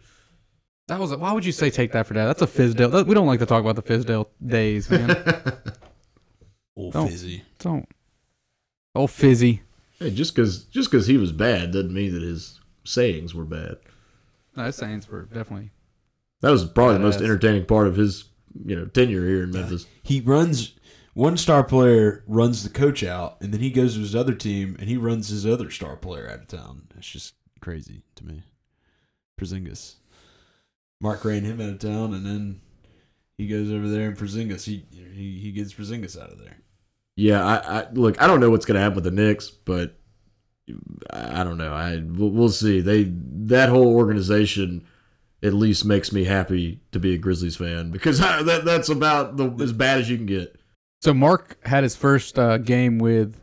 That 0.87 0.99
was. 0.99 1.11
A, 1.11 1.17
why 1.17 1.33
would 1.33 1.45
you 1.45 1.51
say 1.51 1.69
take 1.69 1.91
that 1.93 2.05
for 2.05 2.13
that? 2.13 2.25
That's 2.25 2.41
a 2.41 2.47
Fizdale. 2.47 2.91
That, 2.91 3.07
we 3.07 3.15
don't 3.15 3.27
like 3.27 3.39
to 3.39 3.45
talk 3.45 3.61
about 3.61 3.75
the 3.75 3.83
Fizdale 3.83 4.27
days, 4.45 4.89
man. 4.89 5.09
Old 6.79 6.93
Don't. 6.93 7.09
fizzy. 7.09 7.43
don't. 7.59 7.87
Oh, 8.95 9.05
fizzy. 9.05 9.63
Hey, 9.99 10.11
just 10.11 10.33
because 10.33 10.63
just 10.63 10.89
because 10.89 11.07
he 11.07 11.17
was 11.17 11.33
bad 11.33 11.71
doesn't 11.73 11.93
mean 11.93 12.13
that 12.13 12.21
his 12.21 12.59
sayings 12.85 13.35
were 13.35 13.43
bad. 13.43 13.77
No, 14.55 14.63
his 14.63 14.77
Saints 14.77 15.09
were 15.09 15.23
definitely. 15.23 15.71
That 16.41 16.51
was 16.51 16.63
probably 16.65 16.93
the 16.93 17.01
most 17.01 17.21
entertaining 17.21 17.65
part 17.65 17.87
of 17.87 17.97
his, 17.97 18.25
you 18.65 18.77
know, 18.77 18.85
tenure 18.85 19.27
here 19.27 19.43
in 19.43 19.51
Memphis. 19.51 19.85
He 20.03 20.21
runs. 20.21 20.75
One 21.15 21.35
star 21.35 21.65
player 21.65 22.23
runs 22.27 22.63
the 22.63 22.69
coach 22.69 23.03
out, 23.03 23.41
and 23.41 23.53
then 23.53 23.59
he 23.59 23.71
goes 23.71 23.95
to 23.95 23.99
his 23.99 24.15
other 24.15 24.33
team, 24.33 24.77
and 24.79 24.87
he 24.87 24.95
runs 24.95 25.27
his 25.27 25.45
other 25.45 25.69
star 25.69 25.97
player 25.97 26.29
out 26.29 26.39
of 26.39 26.47
town. 26.47 26.87
It's 26.97 27.09
just 27.09 27.33
crazy 27.59 28.03
to 28.15 28.25
me. 28.25 28.43
Porzingis. 29.37 29.95
Marc 31.01 31.25
ran 31.25 31.43
him 31.43 31.59
out 31.59 31.69
of 31.69 31.79
town, 31.79 32.13
and 32.13 32.25
then 32.25 32.61
he 33.37 33.47
goes 33.47 33.69
over 33.69 33.89
there, 33.89 34.07
and 34.07 34.17
Porzingis 34.17 34.63
he 34.63 34.85
he, 35.13 35.39
he 35.39 35.51
gets 35.51 35.73
Porzingis 35.73 36.17
out 36.17 36.31
of 36.31 36.39
there. 36.39 36.59
Yeah, 37.19 37.45
I, 37.45 37.79
I 37.81 37.87
look. 37.91 38.21
I 38.21 38.27
don't 38.27 38.39
know 38.39 38.49
what's 38.49 38.65
going 38.65 38.75
to 38.75 38.81
happen 38.81 38.95
with 38.95 39.03
the 39.03 39.11
Knicks, 39.11 39.49
but 39.49 39.97
I 41.11 41.41
I 41.41 41.43
don't 41.43 41.57
know. 41.57 41.73
I 41.73 41.97
we'll, 41.97 42.29
we'll 42.29 42.49
see. 42.49 42.79
They 42.79 43.11
that 43.11 43.67
whole 43.67 43.93
organization 43.95 44.85
at 45.43 45.53
least 45.53 45.83
makes 45.83 46.13
me 46.13 46.23
happy 46.23 46.79
to 46.91 46.99
be 46.99 47.13
a 47.13 47.17
Grizzlies 47.17 47.57
fan 47.57 47.91
because 47.91 48.21
I, 48.21 48.41
that 48.43 48.63
that's 48.63 48.87
about 48.87 49.35
the, 49.35 49.51
as 49.61 49.73
bad 49.73 49.99
as 49.99 50.09
you 50.09 50.15
can 50.15 50.27
get. 50.27 50.55
So 51.01 51.13
Marc 51.13 51.57
had 51.65 51.83
his 51.83 51.95
first 51.95 52.39
uh, 52.39 52.57
game 52.57 52.99
with. 52.99 53.35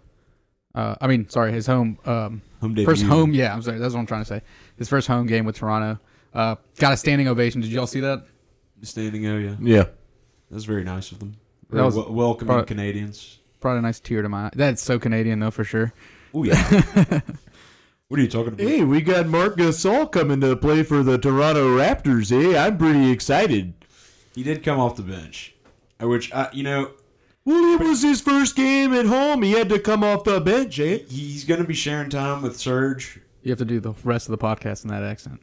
Uh, 0.74 0.94
I 1.00 1.06
mean, 1.06 1.28
sorry, 1.28 1.52
his 1.52 1.66
home 1.66 1.98
um, 2.06 2.40
Home 2.62 2.74
first 2.84 3.02
home. 3.02 3.34
Yeah, 3.34 3.52
I'm 3.52 3.60
sorry. 3.60 3.78
That's 3.78 3.92
what 3.92 4.00
I'm 4.00 4.06
trying 4.06 4.22
to 4.22 4.28
say. 4.28 4.42
His 4.78 4.88
first 4.88 5.06
home 5.06 5.26
game 5.26 5.44
with 5.44 5.56
Toronto. 5.56 6.00
Uh, 6.32 6.56
got 6.78 6.92
a 6.92 6.96
standing 6.96 7.28
ovation. 7.28 7.60
Did 7.60 7.70
y'all 7.70 7.86
see 7.86 8.00
that? 8.00 8.24
standing. 8.82 9.26
ovation. 9.26 9.66
yeah, 9.66 9.76
Yeah, 9.76 9.84
was 10.50 10.64
very 10.64 10.84
nice 10.84 11.12
of 11.12 11.18
them. 11.18 11.36
That 11.70 11.82
was- 11.84 11.96
wel- 11.96 12.12
welcoming 12.12 12.48
probably- 12.54 12.66
Canadians. 12.66 13.38
Brought 13.66 13.78
a 13.78 13.82
nice 13.82 13.98
tear 13.98 14.22
to 14.22 14.28
my 14.28 14.44
eye. 14.44 14.50
That's 14.54 14.80
so 14.80 15.00
Canadian 15.00 15.40
though, 15.40 15.50
for 15.50 15.64
sure. 15.64 15.92
Oh 16.32 16.44
yeah. 16.44 16.54
what 18.06 18.20
are 18.20 18.22
you 18.22 18.28
talking 18.28 18.52
about? 18.52 18.60
Hey, 18.64 18.84
we 18.84 19.00
got 19.00 19.26
Marc 19.26 19.56
Gasol 19.56 20.12
coming 20.12 20.40
to 20.42 20.54
play 20.54 20.84
for 20.84 21.02
the 21.02 21.18
Toronto 21.18 21.76
Raptors. 21.76 22.30
Eh, 22.30 22.56
I'm 22.56 22.78
pretty 22.78 23.10
excited. 23.10 23.74
He 24.36 24.44
did 24.44 24.62
come 24.62 24.78
off 24.78 24.94
the 24.94 25.02
bench, 25.02 25.56
uh, 26.00 26.06
which 26.06 26.32
I, 26.32 26.48
you 26.52 26.62
know, 26.62 26.92
Well, 27.44 27.74
it 27.74 27.80
was 27.80 28.02
his 28.02 28.20
first 28.20 28.54
game 28.54 28.92
at 28.92 29.06
home. 29.06 29.42
He 29.42 29.50
had 29.50 29.68
to 29.70 29.80
come 29.80 30.04
off 30.04 30.22
the 30.22 30.40
bench. 30.40 30.78
Eh? 30.78 30.98
he's 31.08 31.42
going 31.42 31.60
to 31.60 31.66
be 31.66 31.74
sharing 31.74 32.08
time 32.08 32.42
with 32.42 32.56
Serge. 32.56 33.18
You 33.42 33.50
have 33.50 33.58
to 33.58 33.64
do 33.64 33.80
the 33.80 33.94
rest 34.04 34.28
of 34.28 34.30
the 34.30 34.38
podcast 34.38 34.84
in 34.84 34.90
that 34.90 35.02
accent. 35.02 35.40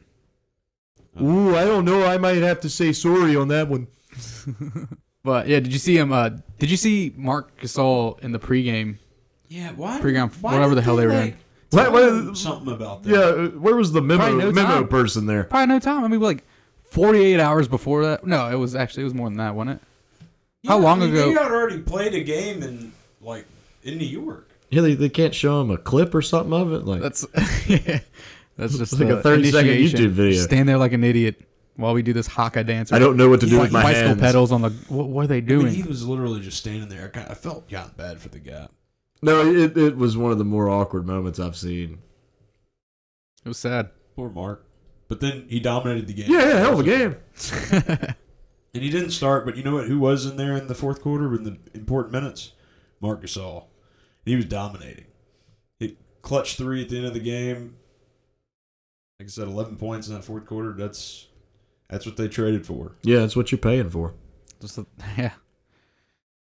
Ooh, 1.22 1.58
I 1.58 1.66
don't 1.66 1.84
know. 1.84 2.06
I 2.06 2.18
might 2.18 2.38
have 2.42 2.62
to 2.62 2.70
say 2.70 2.94
sorry 2.94 3.36
on 3.36 3.50
that 3.50 3.68
one. 3.68 3.88
But 5.24 5.48
yeah, 5.48 5.60
did 5.62 5.72
you 5.72 5.80
see 5.80 5.98
him? 5.98 6.12
Uh, 6.12 6.32
did 6.60 6.70
you 6.70 6.78
see 6.78 7.14
Marc 7.16 7.60
Gasol 7.62 8.20
in 8.20 8.32
the 8.34 8.40
pregame? 8.40 8.98
Yeah, 9.48 9.72
why? 9.72 10.00
Pre-game, 10.00 10.30
why 10.42 10.54
whatever 10.54 10.76
the 10.76 10.82
hell 10.82 10.96
they 10.96 11.06
were 11.08 11.14
like, 11.14 11.36
doing. 11.70 11.92
What- 11.92 11.92
what- 11.94 12.38
something 12.38 12.74
about 12.74 13.04
that. 13.04 13.10
Yeah, 13.10 13.18
uh, 13.20 13.48
where 13.60 13.76
was 13.76 13.92
the 13.92 14.02
memo 14.02 14.38
no 14.38 14.52
memo 14.52 14.68
time. 14.68 14.88
person 14.88 15.26
there? 15.26 15.46
Probably 15.46 15.68
no 15.68 15.80
time. 15.80 16.04
I 16.04 16.08
mean, 16.08 16.20
like 16.20 16.44
48 16.90 17.40
hours 17.40 17.68
before 17.68 18.04
that. 18.06 18.26
No, 18.28 18.50
it 18.50 18.56
was 18.56 18.76
actually 18.76 19.02
it 19.02 19.06
was 19.06 19.14
more 19.14 19.30
than 19.30 19.38
that, 19.38 19.56
wasn't 19.56 19.82
it? 19.82 20.68
How 20.68 20.78
long 20.78 21.02
I 21.02 21.06
mean, 21.06 21.16
ago- 21.16 21.28
He 21.30 21.34
had 21.34 21.52
already 21.52 21.80
played 21.80 22.14
a 22.16 22.22
game 22.24 22.62
in 22.64 22.92
like 23.22 23.46
in 23.84 23.98
New 23.98 24.06
York. 24.06 24.50
Yeah, 24.70 24.82
they, 24.82 24.94
they 24.96 25.10
can't 25.10 25.34
show 25.36 25.62
him 25.62 25.70
a 25.72 25.78
clip 25.78 26.14
or 26.16 26.22
something 26.22 26.54
of 26.54 26.74
it. 26.74 26.86
Like 26.86 27.02
That's 27.02 27.26
yeah, 27.68 28.00
that's 28.58 28.78
just 28.78 29.00
like 29.00 29.10
a 29.10 29.22
30 29.22 29.52
second. 29.52 29.72
YouTube 29.72 30.10
video. 30.10 30.42
Stand 30.42 30.68
there 30.68 30.78
like 30.78 30.94
an 30.94 31.04
idiot 31.04 31.42
while 31.76 31.94
we 31.94 32.02
do 32.04 32.14
this 32.14 32.28
haka 32.28 32.64
dance. 32.64 32.92
I 32.92 33.00
don't 33.00 33.18
know 33.18 33.30
what 33.30 33.40
to 33.42 33.46
do 33.48 33.58
Bi- 33.58 33.64
with 33.64 33.72
my 33.72 33.84
bicycle 33.84 34.08
hands. 34.10 34.22
pedals 34.22 34.52
on 34.52 34.62
the. 34.62 34.70
What, 34.90 35.08
what 35.10 35.24
are 35.26 35.28
they 35.28 35.38
I 35.38 35.42
doing? 35.42 35.66
mean, 35.68 35.76
he 35.76 35.84
was 35.84 36.06
literally 36.08 36.42
just 36.42 36.58
standing 36.58 36.90
there. 36.90 37.06
I, 37.06 37.10
kinda, 37.10 37.32
I 37.32 37.34
felt 37.36 37.70
kind 37.70 37.86
of 37.90 37.98
bad 37.98 38.20
for 38.22 38.30
the 38.30 38.40
guy. 38.40 38.68
No, 39.22 39.42
it, 39.46 39.78
it 39.78 39.96
was 39.98 40.18
one 40.18 40.32
of 40.32 40.38
the 40.38 40.44
more 40.46 40.70
awkward 40.70 41.06
moments 41.08 41.40
I've 41.40 41.56
seen. 41.56 42.00
it 43.46 43.48
was 43.48 43.58
sad. 43.58 43.90
Poor 44.16 44.30
Marc. 44.30 44.66
But 45.08 45.20
then 45.22 45.46
he 45.50 45.60
dominated 45.60 46.08
the 46.08 46.14
game. 46.14 46.26
Yeah, 46.32 46.40
yeah, 46.40 46.60
hell 46.60 46.74
of 46.74 46.80
a 46.80 46.84
game. 46.84 47.16
And 48.76 48.82
he 48.82 48.90
didn't 48.90 49.12
start, 49.12 49.46
but 49.46 49.56
you 49.56 49.62
know 49.62 49.76
what? 49.76 49.86
Who 49.88 50.00
was 50.00 50.26
in 50.26 50.36
there 50.36 50.58
in 50.58 50.66
the 50.66 50.74
fourth 50.74 51.00
quarter 51.00 51.32
in 51.36 51.44
the 51.44 51.60
important 51.76 52.12
minutes? 52.12 52.54
Marc 53.02 53.22
Gasol. 53.22 53.66
He 54.26 54.36
was 54.36 54.46
dominating. 54.46 55.06
He 55.78 55.96
clutched 56.24 56.58
three 56.58 56.82
at 56.82 56.90
the 56.90 56.98
end 56.98 57.06
of 57.06 57.14
the 57.14 57.20
game. 57.20 57.76
Like 59.20 59.28
I 59.28 59.30
said, 59.30 59.48
eleven 59.48 59.76
points 59.76 60.08
in 60.08 60.16
that 60.16 60.24
fourth 60.24 60.48
quarter. 60.48 60.74
That's 60.74 61.28
that's 61.90 62.06
what 62.06 62.18
they 62.18 62.28
traded 62.28 62.66
for. 62.66 62.96
Yeah, 63.04 63.20
that's 63.20 63.36
what 63.36 63.52
you're 63.52 63.60
paying 63.60 63.90
for. 63.90 64.14
Just 64.62 64.78
a- 64.78 64.86
yeah. 65.18 65.32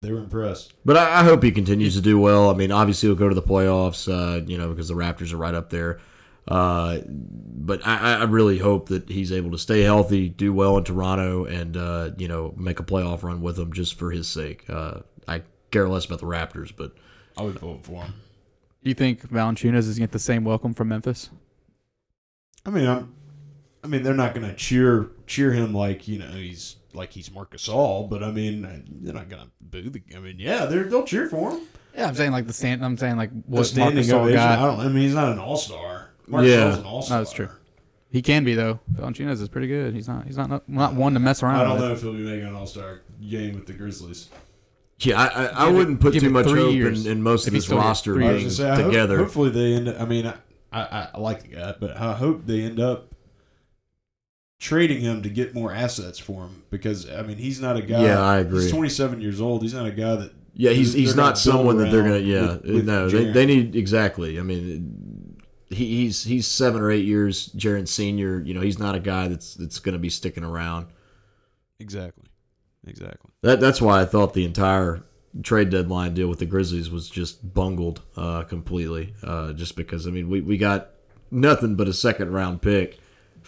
They 0.01 0.11
were 0.11 0.19
impressed. 0.19 0.73
But 0.83 0.97
I, 0.97 1.21
I 1.21 1.23
hope 1.23 1.43
he 1.43 1.51
continues 1.51 1.95
to 1.95 2.01
do 2.01 2.19
well. 2.19 2.49
I 2.49 2.53
mean, 2.55 2.71
obviously 2.71 3.07
he'll 3.07 3.15
go 3.15 3.29
to 3.29 3.35
the 3.35 3.41
playoffs, 3.41 4.07
uh, 4.11 4.43
you 4.45 4.57
know, 4.57 4.67
because 4.69 4.89
the 4.89 4.95
Raptors 4.95 5.31
are 5.31 5.37
right 5.37 5.53
up 5.53 5.69
there. 5.69 5.99
Uh, 6.45 6.99
but 7.07 7.85
I, 7.87 8.15
I 8.15 8.23
really 8.25 8.57
hope 8.57 8.89
that 8.89 9.07
he's 9.07 9.31
able 9.31 9.51
to 9.51 9.57
stay 9.57 9.79
healthy, 9.81 10.27
do 10.27 10.53
well 10.53 10.77
in 10.77 10.83
Toronto, 10.83 11.45
and 11.45 11.77
uh, 11.77 12.11
you 12.17 12.27
know, 12.27 12.53
make 12.57 12.81
a 12.81 12.83
playoff 12.83 13.23
run 13.23 13.41
with 13.41 13.55
them 13.55 13.71
just 13.71 13.97
for 13.97 14.11
his 14.11 14.27
sake. 14.27 14.65
Uh, 14.69 14.99
I 15.25 15.43
care 15.71 15.87
less 15.87 16.03
about 16.03 16.19
the 16.19 16.25
Raptors, 16.25 16.73
but 16.75 16.93
I 17.37 17.43
would 17.43 17.59
vote 17.59 17.85
for 17.85 18.03
him. 18.03 18.13
Do 18.83 18.89
you 18.89 18.93
think 18.93 19.25
Valanciunas 19.29 19.87
is 19.87 19.97
gonna 19.97 20.07
get 20.07 20.11
the 20.11 20.19
same 20.19 20.43
welcome 20.43 20.73
from 20.73 20.89
Memphis? 20.89 21.29
I 22.65 22.71
mean, 22.71 22.87
I'm. 22.87 23.15
I 23.83 23.87
mean, 23.87 24.03
they're 24.03 24.13
not 24.13 24.33
going 24.33 24.47
to 24.47 24.55
cheer 24.55 25.09
cheer 25.27 25.51
him 25.51 25.73
like 25.73 26.07
you 26.07 26.19
know 26.19 26.27
he's 26.31 26.77
like 26.93 27.11
he's 27.11 27.31
Marcus 27.31 27.67
Gasol, 27.67 28.09
but 28.09 28.23
I 28.23 28.31
mean, 28.31 28.63
uh, 28.65 28.79
they're 29.01 29.13
not 29.13 29.29
going 29.29 29.43
to 29.43 29.49
boo 29.61 29.89
the. 29.89 30.01
I 30.15 30.19
mean, 30.19 30.37
yeah, 30.39 30.65
they're 30.65 30.83
they'll 30.85 31.03
cheer 31.03 31.27
for 31.29 31.51
him. 31.51 31.61
Yeah, 31.95 32.07
I'm 32.07 32.15
saying 32.15 32.31
like 32.31 32.47
the 32.47 32.53
stand. 32.53 32.83
I'm 32.83 32.97
saying 32.97 33.17
like 33.17 33.29
The 33.31 33.35
what 33.47 33.55
Marc 33.57 33.65
standing 33.67 34.03
Gasol 34.05 34.13
ovation. 34.21 34.39
I 34.39 34.55
got. 34.55 34.65
don't. 34.77 34.79
I 34.85 34.89
mean, 34.89 35.03
he's 35.03 35.13
not 35.15 35.31
an 35.31 35.39
all 35.39 35.57
star. 35.57 36.11
Marc 36.27 36.45
Yeah. 36.45 36.55
Gasol's 36.71 36.77
an 36.79 36.85
all 36.85 37.01
star. 37.01 37.17
No, 37.17 37.23
that's 37.23 37.33
true. 37.33 37.49
He 38.09 38.21
can 38.21 38.43
be 38.45 38.53
though. 38.55 38.79
Valanciunas 38.93 39.41
is 39.41 39.49
pretty 39.49 39.67
good. 39.67 39.93
He's 39.93 40.07
not. 40.07 40.25
He's 40.25 40.37
not 40.37 40.69
not 40.69 40.93
one 40.95 41.13
to 41.15 41.19
mess 41.19 41.41
around 41.43 41.55
I 41.59 41.63
don't 41.63 41.73
with. 41.73 41.81
know 41.81 41.91
if 41.93 42.01
he'll 42.01 42.13
be 42.13 42.19
making 42.19 42.47
an 42.47 42.55
all 42.55 42.67
star 42.67 43.01
game 43.27 43.55
with 43.55 43.65
the 43.65 43.73
Grizzlies. 43.73 44.29
yeah, 44.99 45.19
I, 45.21 45.25
I, 45.27 45.45
I 45.65 45.71
wouldn't 45.71 45.99
put 45.99 46.13
too 46.13 46.29
much 46.29 46.45
hope 46.45 46.57
in, 46.75 47.07
in 47.07 47.21
most 47.23 47.47
of 47.47 47.53
he 47.53 47.59
this 47.59 47.69
roster 47.69 48.13
three 48.13 48.27
I 48.27 48.31
was 48.33 48.41
being 48.43 48.49
say, 48.51 48.69
I 48.69 48.75
hope- 48.75 48.85
together. 48.85 49.17
hopefully 49.17 49.49
they 49.49 49.73
end. 49.73 49.89
I 49.89 50.05
mean, 50.05 50.27
I, 50.27 50.35
I 50.71 51.07
I 51.15 51.19
like 51.19 51.41
the 51.41 51.47
guy, 51.49 51.73
but 51.79 51.97
I 51.97 52.13
hope 52.13 52.45
they 52.45 52.61
end 52.61 52.79
up 52.79 53.12
trading 54.63 55.01
him 55.01 55.21
to 55.21 55.29
get 55.29 55.53
more 55.53 55.73
assets 55.73 56.17
for 56.17 56.43
him 56.43 56.63
because 56.69 57.09
I 57.11 57.21
mean 57.21 57.35
he's 57.37 57.59
not 57.59 57.75
a 57.75 57.81
guy. 57.81 58.01
Yeah, 58.01 58.21
I 58.21 58.37
agree. 58.39 58.61
He's 58.61 58.71
27 58.71 59.19
years 59.19 59.41
old. 59.41 59.61
He's 59.61 59.73
not 59.73 59.85
a 59.85 59.91
guy 59.91 60.15
that. 60.15 60.31
Yeah, 60.53 60.71
he's 60.71 60.93
he's 60.93 61.15
not 61.17 61.37
someone 61.37 61.77
that 61.79 61.91
they're 61.91 62.03
gonna. 62.03 62.19
Yeah, 62.19 62.53
with- 62.53 62.65
with 62.65 62.85
no, 62.85 63.09
they, 63.09 63.25
they 63.31 63.45
need 63.45 63.75
exactly. 63.75 64.39
I 64.39 64.43
mean, 64.43 65.35
he, 65.69 66.03
he's 66.03 66.23
he's 66.23 66.47
seven 66.47 66.81
or 66.81 66.91
eight 66.91 67.03
years, 67.05 67.49
Jaren 67.57 67.87
Senior. 67.87 68.39
You 68.39 68.53
know, 68.53 68.61
he's 68.61 68.79
not 68.79 68.95
a 68.95 68.99
guy 69.01 69.27
that's 69.27 69.55
that's 69.55 69.79
gonna 69.79 69.97
be 69.99 70.09
sticking 70.09 70.43
around. 70.45 70.87
Exactly. 71.79 72.23
Exactly. 72.87 73.31
That 73.41 73.59
that's 73.59 73.81
why 73.81 74.01
I 74.01 74.05
thought 74.05 74.33
the 74.33 74.45
entire 74.45 75.03
trade 75.41 75.71
deadline 75.71 76.13
deal 76.13 76.27
with 76.29 76.39
the 76.39 76.45
Grizzlies 76.45 76.89
was 76.89 77.09
just 77.09 77.53
bungled 77.53 78.01
uh, 78.15 78.43
completely. 78.43 79.13
Uh, 79.23 79.51
just 79.53 79.75
because 79.75 80.07
I 80.07 80.11
mean 80.11 80.29
we, 80.29 80.39
we 80.41 80.57
got 80.57 80.91
nothing 81.31 81.75
but 81.75 81.87
a 81.87 81.93
second 81.93 82.31
round 82.31 82.61
pick 82.61 82.99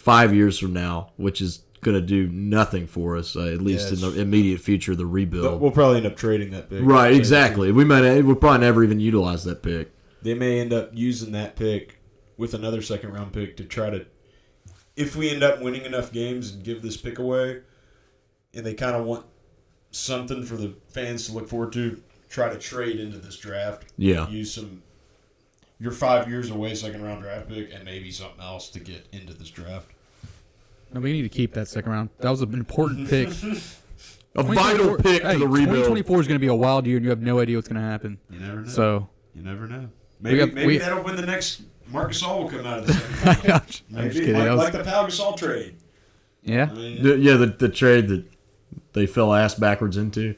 five 0.06 0.36
years 0.36 0.60
from 0.60 0.72
now, 0.72 1.10
which 1.18 1.42
is 1.42 1.64
going 1.82 2.00
to 2.00 2.06
do 2.06 2.28
nothing 2.28 2.86
for 2.86 3.18
us 3.18 3.36
uh, 3.36 3.42
at 3.42 3.60
least 3.60 3.92
in 3.92 4.00
the 4.02 4.22
immediate 4.22 4.62
future 4.62 4.96
the 4.96 5.06
rebuild. 5.06 5.60
We'll 5.60 5.72
probably 5.72 5.98
end 5.98 6.06
up 6.06 6.16
trading 6.16 6.52
that 6.52 6.70
pick. 6.70 6.80
right, 6.84 7.12
exactly. 7.12 7.72
We 7.72 7.84
might 7.86 8.22
we'll 8.22 8.36
probably 8.36 8.60
never 8.60 8.84
even 8.84 9.00
utilize 9.00 9.44
that 9.46 9.64
pick. 9.64 9.92
They 10.22 10.36
may 10.36 10.60
end 10.60 10.74
up 10.74 10.92
using 10.94 11.32
that 11.32 11.56
pick 11.56 12.00
with 12.38 12.54
another 12.54 12.84
second 12.84 13.14
round 13.14 13.34
pick 13.34 13.58
to 13.58 13.64
try 13.64 13.90
to. 13.90 14.06
If 14.96 15.16
we 15.16 15.32
end 15.32 15.42
up 15.42 15.60
winning 15.60 15.86
enough 15.86 16.12
games 16.12 16.52
and 16.54 16.64
give 16.64 16.84
this 16.84 16.98
pick 16.98 17.18
away, 17.18 17.62
and 18.54 18.64
they 18.64 18.76
kind 18.76 18.96
of 18.96 19.06
want 19.06 19.26
something 19.90 20.44
for 20.44 20.56
the 20.56 20.76
fans 20.88 21.26
to 21.26 21.34
look 21.34 21.50
forward 21.50 21.74
to, 21.74 22.02
try 22.30 22.50
to 22.50 22.60
trade 22.60 23.00
into 23.00 23.18
this 23.18 23.38
draft. 23.38 23.86
Yeah. 23.98 24.30
Use 24.30 24.54
some. 24.54 24.84
Your 25.80 25.92
five 25.92 26.30
years 26.30 26.52
away 26.52 26.76
second 26.76 27.04
round 27.04 27.24
draft 27.24 27.50
pick 27.50 27.74
and 27.74 27.84
maybe 27.84 28.12
something 28.12 28.40
else 28.40 28.70
to 28.70 28.80
get 28.80 29.08
into 29.12 29.34
this 29.34 29.50
draft. 29.50 29.92
No, 30.96 31.02
we 31.02 31.12
need 31.12 31.24
to 31.24 31.30
keep 31.30 31.54
that 31.56 31.68
second 31.68 31.92
round. 31.92 32.10
That 32.20 32.30
was 32.30 32.42
an 32.42 32.54
important 32.54 33.10
pick. 33.10 33.28
A 34.38 34.44
vital 34.44 34.96
pick 34.96 35.24
hey, 35.24 35.34
to 35.34 35.40
the 35.40 35.48
rebuild. 35.48 35.68
2024 35.88 36.22
is 36.22 36.28
going 36.28 36.36
to 36.36 36.40
be 36.40 36.48
a 36.48 36.56
wild 36.56 36.88
year, 36.88 36.96
and 36.96 37.04
you 37.04 37.10
have 37.10 37.22
no 37.22 37.40
idea 37.40 37.58
what's 37.58 37.68
going 37.68 37.82
to 37.82 37.86
happen. 37.88 38.18
You 38.30 38.40
never 38.40 38.62
know. 38.62 38.68
So, 38.70 39.10
you 39.34 39.42
never 39.42 39.68
know. 39.68 39.90
Maybe 40.22 40.38
got- 40.38 40.54
maybe 40.54 40.68
we- 40.68 40.78
that'll 40.78 41.04
win 41.04 41.18
the 41.18 41.26
next. 41.26 41.64
Marcus 41.92 42.24
Gasol 42.24 42.40
will 42.44 42.50
come 42.50 42.66
out 42.66 42.80
of 42.80 42.88
this. 42.88 43.26
I'm 43.26 43.66
just 43.68 43.84
Maybe 43.90 44.14
kidding. 44.14 44.34
like, 44.36 44.44
That 44.46 44.52
was- 44.56 44.64
like 44.64 44.72
the 44.74 44.84
Pau 44.86 45.06
Gasol 45.06 45.38
trade. 45.38 45.76
yeah. 46.44 46.70
I 46.72 46.74
mean, 46.74 47.04
The- 47.04 47.18
yeah, 47.18 47.36
the, 47.36 47.48
the 47.48 47.70
trade 47.70 48.08
that 48.08 48.24
they 48.94 49.06
fell 49.06 49.34
ass 49.34 49.54
backwards 49.56 49.98
into. 49.98 50.36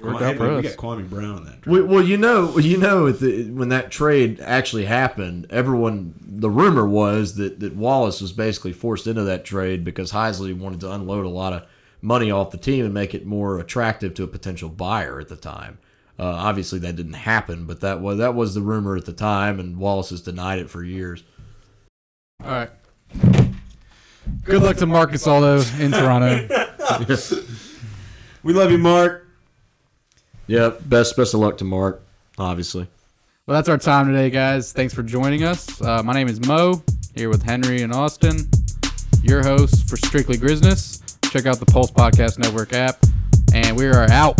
Worked 0.00 0.14
Well, 0.20 0.24
out 0.24 0.32
hey, 0.32 0.38
for 0.38 0.56
we 0.56 0.62
got 0.62 0.76
Kwame 0.76 1.08
Brown 1.08 1.38
in 1.38 1.44
that. 1.44 1.60
Draft. 1.60 1.66
We, 1.66 1.82
well, 1.82 2.02
you 2.02 2.16
know, 2.16 2.58
you 2.58 2.76
know, 2.78 3.12
the, 3.12 3.48
when 3.50 3.68
that 3.68 3.92
trade 3.92 4.40
actually 4.40 4.86
happened, 4.86 5.46
everyone, 5.50 6.14
the 6.20 6.50
rumor 6.50 6.84
was 6.86 7.36
that, 7.36 7.60
that 7.60 7.76
Wallace 7.76 8.20
was 8.20 8.32
basically 8.32 8.72
forced 8.72 9.06
into 9.06 9.22
that 9.22 9.44
trade 9.44 9.84
because 9.84 10.10
Heisley 10.10 10.56
wanted 10.56 10.80
to 10.80 10.90
unload 10.92 11.24
a 11.24 11.28
lot 11.30 11.52
of 11.52 11.64
money 12.02 12.30
off 12.30 12.50
the 12.50 12.58
team 12.58 12.84
and 12.84 12.92
make 12.92 13.14
it 13.14 13.24
more 13.24 13.60
attractive 13.60 14.14
to 14.14 14.24
a 14.24 14.26
potential 14.26 14.68
buyer 14.68 15.20
at 15.20 15.28
the 15.28 15.36
time. 15.36 15.78
Uh, 16.18 16.24
obviously, 16.26 16.80
that 16.80 16.96
didn't 16.96 17.14
happen, 17.14 17.64
but 17.64 17.80
that 17.80 18.00
was 18.00 18.18
that 18.18 18.34
was 18.34 18.54
the 18.54 18.60
rumor 18.60 18.96
at 18.96 19.04
the 19.04 19.12
time, 19.12 19.58
and 19.58 19.76
Wallace 19.78 20.10
has 20.10 20.20
denied 20.20 20.60
it 20.60 20.70
for 20.70 20.84
years. 20.84 21.24
All 22.42 22.50
right. 22.50 22.70
Good 24.44 24.62
luck 24.62 24.76
to 24.76 24.86
Marcus 24.86 25.26
Aldo 25.26 25.62
in 25.78 25.92
Toronto. 25.92 26.48
We 28.44 28.52
love 28.52 28.70
you, 28.70 28.76
Marc. 28.76 29.23
Yep, 30.46 30.80
best 30.86 31.16
best 31.16 31.34
of 31.34 31.40
luck 31.40 31.58
to 31.58 31.64
Marc. 31.64 32.02
Obviously, 32.38 32.86
Well, 33.46 33.54
that's 33.56 33.68
our 33.68 33.78
time 33.78 34.08
today, 34.08 34.28
guys. 34.30 34.72
Thanks 34.72 34.92
for 34.92 35.02
joining 35.02 35.44
us. 35.44 35.80
Uh, 35.80 36.02
my 36.02 36.12
name 36.12 36.28
is 36.28 36.40
Mo, 36.46 36.82
here 37.14 37.28
with 37.28 37.42
Henry 37.42 37.82
and 37.82 37.92
Austin, 37.92 38.48
your 39.22 39.42
hosts 39.42 39.88
for 39.88 39.96
Strictly 39.96 40.36
Grizzlies. 40.36 41.00
Check 41.30 41.46
out 41.46 41.58
the 41.60 41.66
Pulse 41.66 41.90
Podcast 41.90 42.38
Network 42.38 42.72
app, 42.72 42.98
and 43.54 43.76
we 43.76 43.86
are 43.86 44.10
out. 44.10 44.38